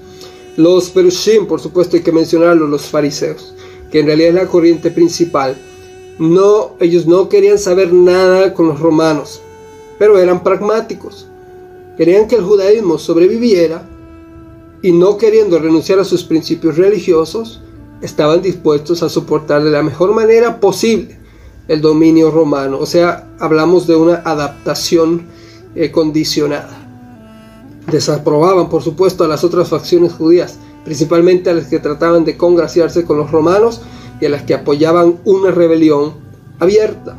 Los 0.56 0.90
Perushim, 0.90 1.46
por 1.46 1.60
supuesto 1.60 1.96
hay 1.96 2.02
que 2.02 2.12
mencionarlo, 2.12 2.68
los 2.68 2.86
fariseos, 2.86 3.54
que 3.90 4.00
en 4.00 4.06
realidad 4.06 4.28
es 4.28 4.34
la 4.34 4.46
corriente 4.46 4.90
principal. 4.90 5.56
No, 6.18 6.76
ellos 6.78 7.06
no 7.06 7.28
querían 7.28 7.58
saber 7.58 7.92
nada 7.92 8.54
con 8.54 8.68
los 8.68 8.78
romanos, 8.78 9.40
pero 9.98 10.16
eran 10.18 10.44
pragmáticos. 10.44 11.26
Querían 11.96 12.28
que 12.28 12.36
el 12.36 12.44
judaísmo 12.44 12.98
sobreviviera 12.98 13.88
y 14.84 14.92
no 14.92 15.16
queriendo 15.16 15.58
renunciar 15.58 15.98
a 15.98 16.04
sus 16.04 16.24
principios 16.24 16.76
religiosos, 16.76 17.62
estaban 18.02 18.42
dispuestos 18.42 19.02
a 19.02 19.08
soportar 19.08 19.64
de 19.64 19.70
la 19.70 19.82
mejor 19.82 20.12
manera 20.12 20.60
posible 20.60 21.18
el 21.68 21.80
dominio 21.80 22.30
romano. 22.30 22.78
O 22.78 22.84
sea, 22.84 23.34
hablamos 23.40 23.86
de 23.86 23.96
una 23.96 24.16
adaptación 24.16 25.22
eh, 25.74 25.90
condicionada. 25.90 26.86
Desaprobaban, 27.90 28.68
por 28.68 28.82
supuesto, 28.82 29.24
a 29.24 29.28
las 29.28 29.42
otras 29.42 29.70
facciones 29.70 30.12
judías, 30.12 30.58
principalmente 30.84 31.48
a 31.48 31.54
las 31.54 31.68
que 31.68 31.78
trataban 31.78 32.26
de 32.26 32.36
congraciarse 32.36 33.06
con 33.06 33.16
los 33.16 33.30
romanos 33.30 33.80
y 34.20 34.26
a 34.26 34.28
las 34.28 34.42
que 34.42 34.52
apoyaban 34.52 35.18
una 35.24 35.50
rebelión 35.50 36.12
abierta. 36.58 37.16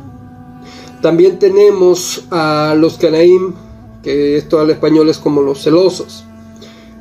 También 1.02 1.40
tenemos 1.40 2.26
a 2.30 2.76
los 2.78 2.96
canaim, 2.96 3.54
que 4.04 4.36
esto 4.36 4.60
al 4.60 4.70
español 4.70 5.08
es 5.08 5.18
como 5.18 5.42
los 5.42 5.64
celosos. 5.64 6.26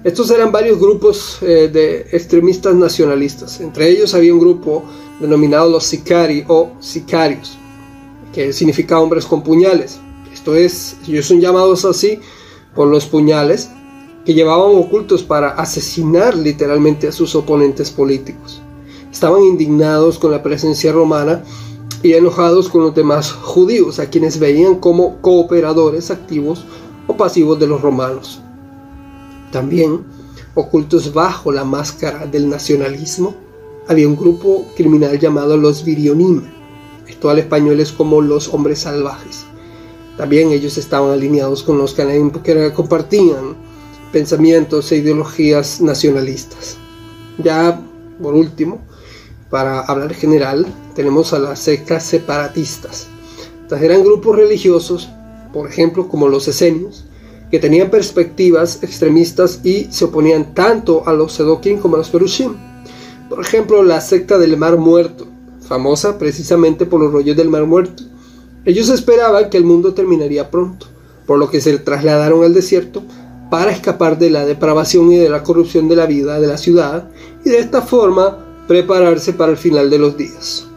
Estos 0.06 0.30
eran 0.30 0.52
varios 0.52 0.80
grupos 0.80 1.40
eh, 1.42 1.68
de 1.68 2.02
extremistas 2.12 2.76
nacionalistas. 2.76 3.60
Entre 3.60 3.90
ellos 3.90 4.14
había 4.14 4.36
un 4.36 4.40
grupo 4.40 4.84
denominado 5.20 5.68
los 5.68 5.84
sicari 5.84 6.46
o 6.48 6.74
sicarios, 6.80 7.58
que 8.32 8.54
significa 8.54 9.00
hombres 9.00 9.26
con 9.26 9.42
puñales. 9.42 9.98
Esto 10.32 10.54
es, 10.54 10.96
ellos 11.08 11.26
son 11.26 11.42
llamados 11.42 11.86
así 11.86 12.20
por 12.76 12.88
los 12.88 13.08
puñales 13.08 13.72
que 14.26 14.36
llevaban 14.36 14.76
ocultos 14.76 15.24
para 15.24 15.50
asesinar 15.50 16.38
literalmente 16.38 17.08
a 17.08 17.12
sus 17.12 17.34
oponentes 17.34 17.90
políticos. 17.90 18.62
Estaban 19.12 19.42
indignados 19.42 20.20
con 20.20 20.30
la 20.30 20.44
presencia 20.44 20.92
romana 20.92 21.44
y 22.04 22.14
enojados 22.14 22.70
con 22.70 22.84
los 22.84 22.94
demás 22.94 23.32
judíos, 23.32 23.98
a 23.98 24.08
quienes 24.12 24.38
veían 24.38 24.76
como 24.76 25.20
cooperadores 25.22 26.12
activos 26.12 26.64
o 27.08 27.18
pasivos 27.18 27.60
de 27.60 27.66
los 27.66 27.82
romanos. 27.82 28.45
También, 29.56 30.04
ocultos 30.54 31.14
bajo 31.14 31.50
la 31.50 31.64
máscara 31.64 32.26
del 32.26 32.50
nacionalismo, 32.50 33.34
había 33.88 34.06
un 34.06 34.18
grupo 34.18 34.66
criminal 34.76 35.18
llamado 35.18 35.56
los 35.56 35.86
Virionim. 35.86 36.42
Esto 37.08 37.30
al 37.30 37.40
español 37.40 37.80
es 37.80 37.94
como 37.94 38.20
los 38.20 38.54
hombres 38.54 38.80
salvajes. 38.80 39.46
También 40.18 40.52
ellos 40.52 40.78
estaban 40.78 41.12
alineados 41.12 41.64
con 41.64 41.78
los 41.78 41.94
canaín 41.94 42.32
porque 42.32 42.74
compartían 42.74 43.56
pensamientos 44.12 44.92
e 44.92 44.98
ideologías 44.98 45.80
nacionalistas. 45.80 46.76
Ya 47.38 47.82
por 48.22 48.34
último, 48.34 48.82
para 49.50 49.80
hablar 49.80 50.14
general, 50.14 50.66
tenemos 50.96 51.32
a 51.32 51.40
las 51.40 51.60
sectas 51.60 52.04
separatistas. 52.04 53.08
Estas 53.62 53.82
eran 53.82 54.04
grupos 54.04 54.36
religiosos, 54.36 55.08
por 55.54 55.70
ejemplo, 55.70 56.10
como 56.10 56.28
los 56.28 56.46
esenios, 56.50 57.06
que 57.52 57.60
tenían 57.60 57.90
perspectivas 57.90 58.82
extremistas 58.82 59.62
y 59.64 59.88
se 59.92 60.06
oponían 60.06 60.54
tanto 60.54 61.08
a 61.08 61.14
los 61.14 61.34
Sedokim 61.34 61.80
como 61.80 61.96
a 61.96 62.00
los 62.00 62.10
Perushim. 62.10 62.54
Por 63.30 63.40
ejemplo, 63.42 63.84
la 63.84 64.02
secta 64.02 64.38
del 64.38 64.58
Mar 64.58 64.78
Muerto, 64.78 65.28
famosa 65.62 66.18
precisamente 66.18 66.86
por 66.86 67.02
los 67.02 67.12
rollos 67.12 67.36
del 67.36 67.50
Mar 67.50 67.66
Muerto. 67.66 68.04
Ellos 68.66 68.90
esperaban 68.90 69.50
que 69.50 69.58
el 69.58 69.64
mundo 69.64 69.94
terminaría 69.94 70.50
pronto, 70.50 70.88
por 71.26 71.40
lo 71.40 71.50
que 71.50 71.62
se 71.62 71.78
trasladaron 71.80 72.44
al 72.44 72.54
desierto 72.54 73.04
para 73.50 73.72
escapar 73.72 74.18
de 74.18 74.30
la 74.30 74.46
depravación 74.46 75.12
y 75.12 75.18
de 75.18 75.30
la 75.30 75.44
corrupción 75.44 75.88
de 75.88 75.96
la 75.96 76.06
vida 76.06 76.40
de 76.40 76.48
la 76.48 76.58
ciudad 76.58 77.10
y 77.44 77.50
de 77.50 77.60
esta 77.60 77.82
forma 77.82 78.40
prepararse 78.68 79.34
para 79.34 79.52
el 79.52 79.58
final 79.58 79.90
de 79.90 80.00
los 80.00 80.18
días. 80.18 80.68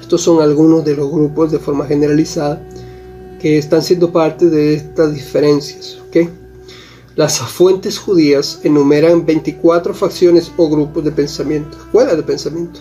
Estos 0.00 0.22
son 0.22 0.40
algunos 0.40 0.84
de 0.84 0.96
los 0.96 1.10
grupos 1.10 1.50
de 1.50 1.58
forma 1.58 1.86
generalizada 1.86 2.62
que 3.40 3.58
están 3.58 3.82
siendo 3.82 4.10
parte 4.12 4.46
de 4.46 4.74
estas 4.74 5.14
diferencias. 5.14 5.98
¿okay? 6.08 6.28
Las 7.16 7.38
fuentes 7.40 7.98
judías 7.98 8.60
enumeran 8.62 9.26
24 9.26 9.92
facciones 9.94 10.52
o 10.56 10.68
grupos 10.68 11.04
de 11.04 11.10
pensamiento, 11.10 11.76
escuelas 11.76 12.16
de 12.16 12.22
pensamiento, 12.22 12.80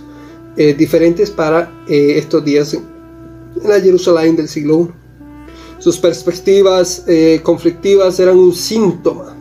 eh, 0.56 0.74
diferentes 0.74 1.32
para 1.32 1.72
eh, 1.88 2.14
estos 2.18 2.44
días 2.44 2.74
en, 2.74 2.84
la 3.64 3.80
Jerusalén 3.80 4.36
del 4.36 4.48
siglo 4.48 4.82
I. 4.82 5.82
Sus 5.82 5.98
perspectivas 5.98 7.04
eh, 7.08 7.40
conflictivas 7.44 8.20
eran 8.20 8.38
un 8.38 8.54
síntoma 8.54 9.36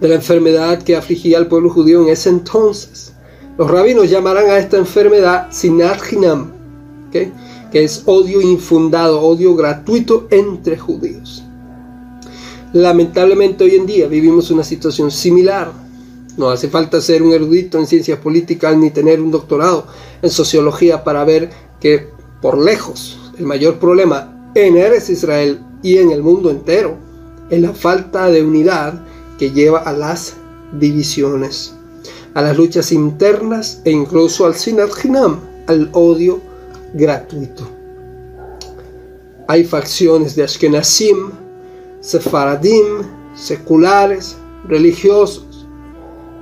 de 0.00 0.08
la 0.08 0.16
enfermedad 0.16 0.82
que 0.82 0.94
afligía 0.94 1.38
al 1.38 1.46
pueblo 1.46 1.70
judío 1.70 2.02
en 2.02 2.08
ese 2.10 2.28
entonces. 2.28 3.12
Los 3.56 3.70
rabinos 3.70 4.10
llamarán 4.10 4.50
a 4.50 4.58
esta 4.58 4.76
enfermedad 4.76 5.48
Sinat 5.50 6.00
Hinam. 6.12 6.52
Que 7.76 7.84
es 7.84 8.04
odio 8.06 8.40
infundado, 8.40 9.20
odio 9.20 9.54
gratuito 9.54 10.28
entre 10.30 10.78
judíos. 10.78 11.44
Lamentablemente 12.72 13.64
hoy 13.64 13.74
en 13.74 13.84
día 13.84 14.08
vivimos 14.08 14.50
una 14.50 14.64
situación 14.64 15.10
similar. 15.10 15.70
No 16.38 16.48
hace 16.48 16.70
falta 16.70 17.02
ser 17.02 17.22
un 17.22 17.34
erudito 17.34 17.78
en 17.78 17.86
ciencias 17.86 18.18
políticas 18.18 18.78
ni 18.78 18.90
tener 18.90 19.20
un 19.20 19.30
doctorado 19.30 19.88
en 20.22 20.30
sociología 20.30 21.04
para 21.04 21.22
ver 21.24 21.50
que 21.78 22.08
por 22.40 22.56
lejos 22.56 23.18
el 23.38 23.44
mayor 23.44 23.78
problema 23.78 24.50
en 24.54 24.78
Eres 24.78 25.10
Israel 25.10 25.60
y 25.82 25.98
en 25.98 26.12
el 26.12 26.22
mundo 26.22 26.48
entero 26.48 26.96
es 27.50 27.60
la 27.60 27.74
falta 27.74 28.30
de 28.30 28.42
unidad 28.42 29.04
que 29.38 29.50
lleva 29.50 29.80
a 29.80 29.92
las 29.92 30.32
divisiones, 30.80 31.74
a 32.32 32.40
las 32.40 32.56
luchas 32.56 32.90
internas 32.90 33.82
e 33.84 33.90
incluso 33.90 34.46
al 34.46 34.54
sinat 34.54 34.92
al 35.66 35.90
odio 35.92 36.55
gratuito. 36.94 37.68
Hay 39.48 39.64
facciones 39.64 40.34
de 40.34 40.42
Ashkenazim, 40.42 41.30
Sefaradim, 42.00 43.02
seculares, 43.34 44.36
religiosos. 44.68 45.66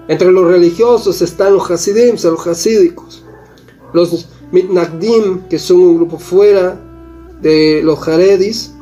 Entre 0.09 0.30
los 0.30 0.46
religiosos 0.46 1.22
están 1.22 1.54
los 1.54 1.70
Hasidim, 1.70 2.16
los 2.22 2.46
hasídicos. 2.46 3.24
los 3.92 4.28
Mitnagdim, 4.52 5.40
que 5.48 5.59
son 5.59 5.80
un 5.80 5.96
grupo 5.96 6.18
fuera 6.18 6.78
de 7.40 7.80
los 7.83 7.98
Jaredis, 8.00 8.74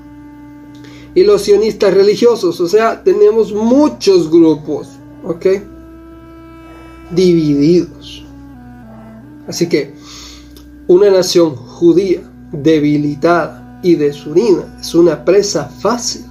y 1.14 1.24
los 1.24 1.42
sionistas 1.42 1.94
religiosos. 1.94 2.60
O 2.60 2.68
sea, 2.68 3.02
tenemos 3.02 3.52
muchos 3.52 4.30
grupos, 4.30 4.88
¿ok? 5.24 5.46
Divididos. 7.10 8.24
Así 9.46 9.68
que 9.68 9.94
una 10.92 11.10
nación 11.10 11.56
judía 11.56 12.20
debilitada 12.52 13.80
y 13.82 13.94
desunida 13.94 14.76
es 14.78 14.94
una 14.94 15.24
presa 15.24 15.64
fácil, 15.64 16.26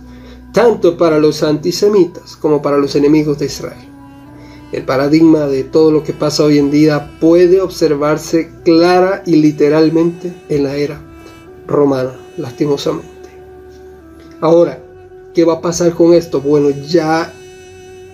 tanto 0.54 0.98
para 0.98 1.20
los 1.20 1.42
antisemitas 1.42 2.36
como 2.36 2.62
para 2.62 2.78
los 2.78 2.96
enemigos 2.96 3.40
de 3.40 3.48
Israel. 3.48 3.88
El 4.72 4.84
paradigma 4.84 5.48
de 5.48 5.64
todo 5.64 5.92
lo 5.92 6.04
que 6.04 6.14
pasa 6.14 6.44
hoy 6.44 6.60
en 6.60 6.70
día 6.70 7.18
puede 7.20 7.60
observarse 7.60 8.52
clara 8.64 9.24
y 9.26 9.38
literalmente 9.38 10.32
en 10.48 10.64
la 10.64 10.76
era 10.76 11.02
romana, 11.68 12.16
lastimosamente. 12.38 13.10
Ahora, 14.40 14.80
¿qué 15.34 15.44
va 15.44 15.54
a 15.56 15.62
pasar 15.62 15.94
con 15.94 16.14
esto? 16.14 16.40
Bueno, 16.40 16.70
ya 16.70 17.34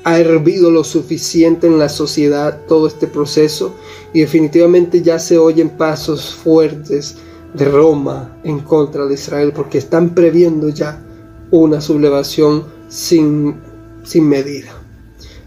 ha 0.08 0.18
hervido 0.18 0.72
lo 0.72 0.86
suficiente 0.86 1.68
en 1.68 1.78
la 1.78 1.90
sociedad 1.90 2.62
todo 2.66 2.88
este 2.88 3.08
proceso 3.08 3.76
y 4.14 4.22
definitivamente 4.22 5.02
ya 5.02 5.20
se 5.20 5.38
oyen 5.38 5.70
pasos 5.70 6.34
fuertes 6.34 7.18
de 7.54 7.66
Roma 7.66 8.40
en 8.46 8.60
contra 8.60 9.06
de 9.06 9.16
Israel 9.16 9.52
porque 9.54 9.80
están 9.80 10.12
previendo 10.12 10.70
ya 10.70 11.04
una 11.52 11.82
sublevación 11.82 12.64
sin, 12.88 13.58
sin 14.06 14.30
medida. 14.30 14.72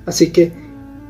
Así 0.04 0.30
que 0.30 0.52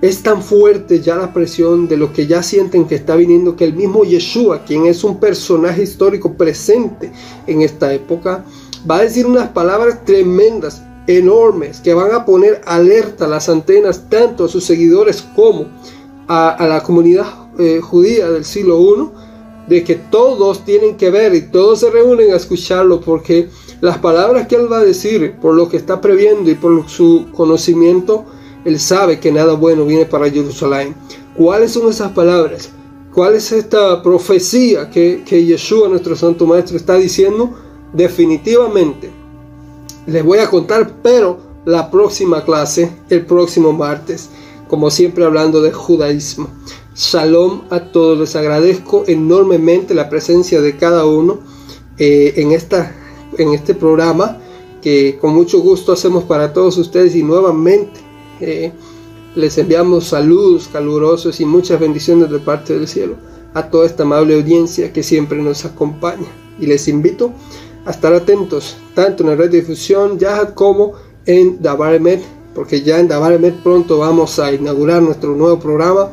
es 0.00 0.22
tan 0.22 0.44
fuerte 0.44 1.00
ya 1.00 1.16
la 1.16 1.32
presión 1.32 1.88
de 1.88 1.96
lo 1.96 2.12
que 2.12 2.28
ya 2.28 2.44
sienten 2.44 2.86
que 2.86 2.94
está 2.94 3.16
viniendo 3.16 3.56
que 3.56 3.64
el 3.64 3.74
mismo 3.74 4.04
Yeshua, 4.04 4.64
quien 4.64 4.86
es 4.86 5.02
un 5.02 5.18
personaje 5.18 5.82
histórico 5.82 6.34
presente 6.34 7.10
en 7.48 7.62
esta 7.62 7.92
época, 7.92 8.44
va 8.88 8.98
a 8.98 9.02
decir 9.02 9.26
unas 9.26 9.48
palabras 9.48 10.04
tremendas, 10.04 10.84
enormes, 11.18 11.80
que 11.80 11.94
van 11.94 12.12
a 12.12 12.24
poner 12.24 12.60
alerta 12.66 13.26
las 13.26 13.48
antenas 13.48 14.08
tanto 14.08 14.44
a 14.44 14.48
sus 14.48 14.64
seguidores 14.64 15.22
como 15.34 15.66
a, 16.28 16.66
la 16.68 16.82
comunidad 16.82 17.26
eh, 17.58 17.80
judía 17.82 18.30
del 18.30 18.44
siglo 18.44 18.80
I, 18.80 19.10
de 19.68 19.84
que 19.84 19.96
todos 19.96 20.64
tienen 20.64 20.96
que 20.96 21.10
ver 21.10 21.34
y 21.34 21.42
todos 21.42 21.80
se 21.80 21.90
reúnen 21.90 22.32
a 22.32 22.36
escucharlo 22.36 23.00
porque 23.00 23.48
las 23.80 23.98
palabras 23.98 24.46
que 24.46 24.56
él 24.56 24.70
va 24.70 24.78
a 24.78 24.84
decir, 24.84 25.34
por 25.40 25.54
lo 25.54 25.68
que 25.68 25.76
está 25.76 26.00
previendo 26.00 26.50
y 26.50 26.54
por 26.54 26.88
su 26.88 27.26
conocimiento, 27.32 28.24
él 28.64 28.78
sabe 28.78 29.20
que 29.20 29.32
nada 29.32 29.54
bueno 29.54 29.86
viene 29.86 30.06
para 30.06 30.30
Jerusalén. 30.30 30.94
¿Cuáles 31.36 31.72
son 31.72 31.88
esas 31.88 32.12
palabras? 32.12 32.70
¿Cuál 33.14 33.34
es 33.34 33.50
esta 33.52 34.02
profecía 34.02 34.90
que, 34.90 35.22
que 35.24 35.44
Yeshua, 35.44 35.88
nuestro 35.88 36.14
Santo 36.14 36.46
Maestro, 36.46 36.76
está 36.76 36.96
diciendo? 36.96 37.50
Definitivamente 37.92 39.19
les 40.10 40.24
voy 40.24 40.38
a 40.38 40.50
contar, 40.50 40.94
pero 41.02 41.38
la 41.64 41.90
próxima 41.90 42.44
clase, 42.44 42.90
el 43.10 43.24
próximo 43.24 43.72
martes, 43.72 44.28
como 44.68 44.90
siempre 44.90 45.24
hablando 45.24 45.62
de 45.62 45.72
judaísmo. 45.72 46.48
Shalom 46.96 47.62
a 47.70 47.80
todos, 47.80 48.18
les 48.18 48.34
agradezco 48.34 49.04
enormemente 49.06 49.94
la 49.94 50.08
presencia 50.08 50.60
de 50.60 50.76
cada 50.76 51.06
uno 51.06 51.38
eh, 51.98 52.34
en, 52.36 52.50
esta, 52.50 52.94
en 53.38 53.54
este 53.54 53.74
programa 53.74 54.38
que 54.82 55.18
con 55.20 55.34
mucho 55.34 55.60
gusto 55.60 55.92
hacemos 55.92 56.24
para 56.24 56.52
todos 56.52 56.76
ustedes 56.78 57.14
y 57.14 57.22
nuevamente 57.22 58.00
eh, 58.40 58.72
les 59.34 59.58
enviamos 59.58 60.08
saludos 60.08 60.68
calurosos 60.72 61.40
y 61.40 61.44
muchas 61.44 61.78
bendiciones 61.78 62.30
de 62.30 62.38
parte 62.38 62.72
del 62.72 62.88
cielo 62.88 63.16
a 63.54 63.68
toda 63.68 63.86
esta 63.86 64.02
amable 64.02 64.34
audiencia 64.34 64.92
que 64.92 65.02
siempre 65.02 65.40
nos 65.42 65.64
acompaña 65.64 66.26
y 66.58 66.66
les 66.66 66.88
invito 66.88 67.32
estar 67.88 68.12
atentos 68.12 68.76
tanto 68.94 69.22
en 69.22 69.30
la 69.30 69.36
red 69.36 69.50
de 69.50 69.60
difusión 69.60 70.18
Yahad 70.18 70.50
como 70.54 70.94
en 71.26 71.62
Dabaremet, 71.62 72.20
porque 72.54 72.82
ya 72.82 72.98
en 72.98 73.08
Dabaremet 73.08 73.62
pronto 73.62 73.98
vamos 73.98 74.38
a 74.38 74.52
inaugurar 74.52 75.02
nuestro 75.02 75.34
nuevo 75.34 75.58
programa 75.58 76.10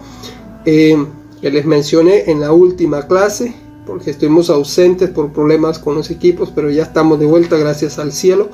eh, 0.65 0.97
que 1.41 1.51
les 1.51 1.65
mencioné 1.65 2.29
en 2.29 2.39
la 2.39 2.51
última 2.51 3.07
clase, 3.07 3.53
porque 3.85 4.11
estuvimos 4.11 4.49
ausentes 4.49 5.09
por 5.09 5.31
problemas 5.31 5.79
con 5.79 5.95
los 5.95 6.09
equipos, 6.09 6.51
pero 6.53 6.69
ya 6.69 6.83
estamos 6.83 7.19
de 7.19 7.25
vuelta 7.25 7.57
gracias 7.57 7.99
al 7.99 8.11
cielo 8.11 8.49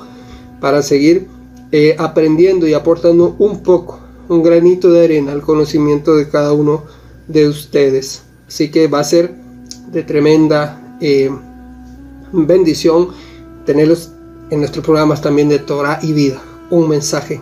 para 0.60 0.82
seguir 0.82 1.26
eh, 1.72 1.96
aprendiendo 1.98 2.68
y 2.68 2.74
aportando 2.74 3.34
un 3.38 3.62
poco, 3.62 3.98
un 4.28 4.42
granito 4.42 4.90
de 4.90 5.04
arena 5.04 5.32
al 5.32 5.42
conocimiento 5.42 6.16
de 6.16 6.28
cada 6.28 6.52
uno 6.52 6.84
de 7.26 7.48
ustedes. 7.48 8.22
Así 8.46 8.70
que 8.70 8.86
va 8.86 9.00
a 9.00 9.04
ser 9.04 9.34
de 9.90 10.02
tremenda 10.02 10.96
eh, 11.00 11.30
bendición 12.34 13.08
tenerlos 13.64 14.10
en 14.50 14.60
nuestros 14.60 14.84
programas 14.84 15.22
también 15.22 15.48
de 15.48 15.58
Torah 15.58 15.98
y 16.02 16.12
vida, 16.12 16.42
un 16.70 16.88
mensaje 16.88 17.40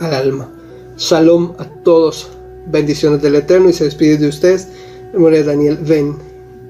al 0.00 0.14
alma. 0.14 0.48
Shalom 0.96 1.54
a 1.58 1.64
todos, 1.84 2.28
bendiciones 2.66 3.22
del 3.22 3.36
Eterno 3.36 3.68
y 3.68 3.72
se 3.72 3.84
despide 3.84 4.18
de 4.18 4.28
ustedes, 4.28 4.68
el 5.12 5.46
Daniel 5.46 5.78
Ben 5.82 6.16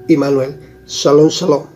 y 0.07 0.17
Manuel. 0.17 0.55
Shalom, 0.85 1.29
shalom. 1.29 1.72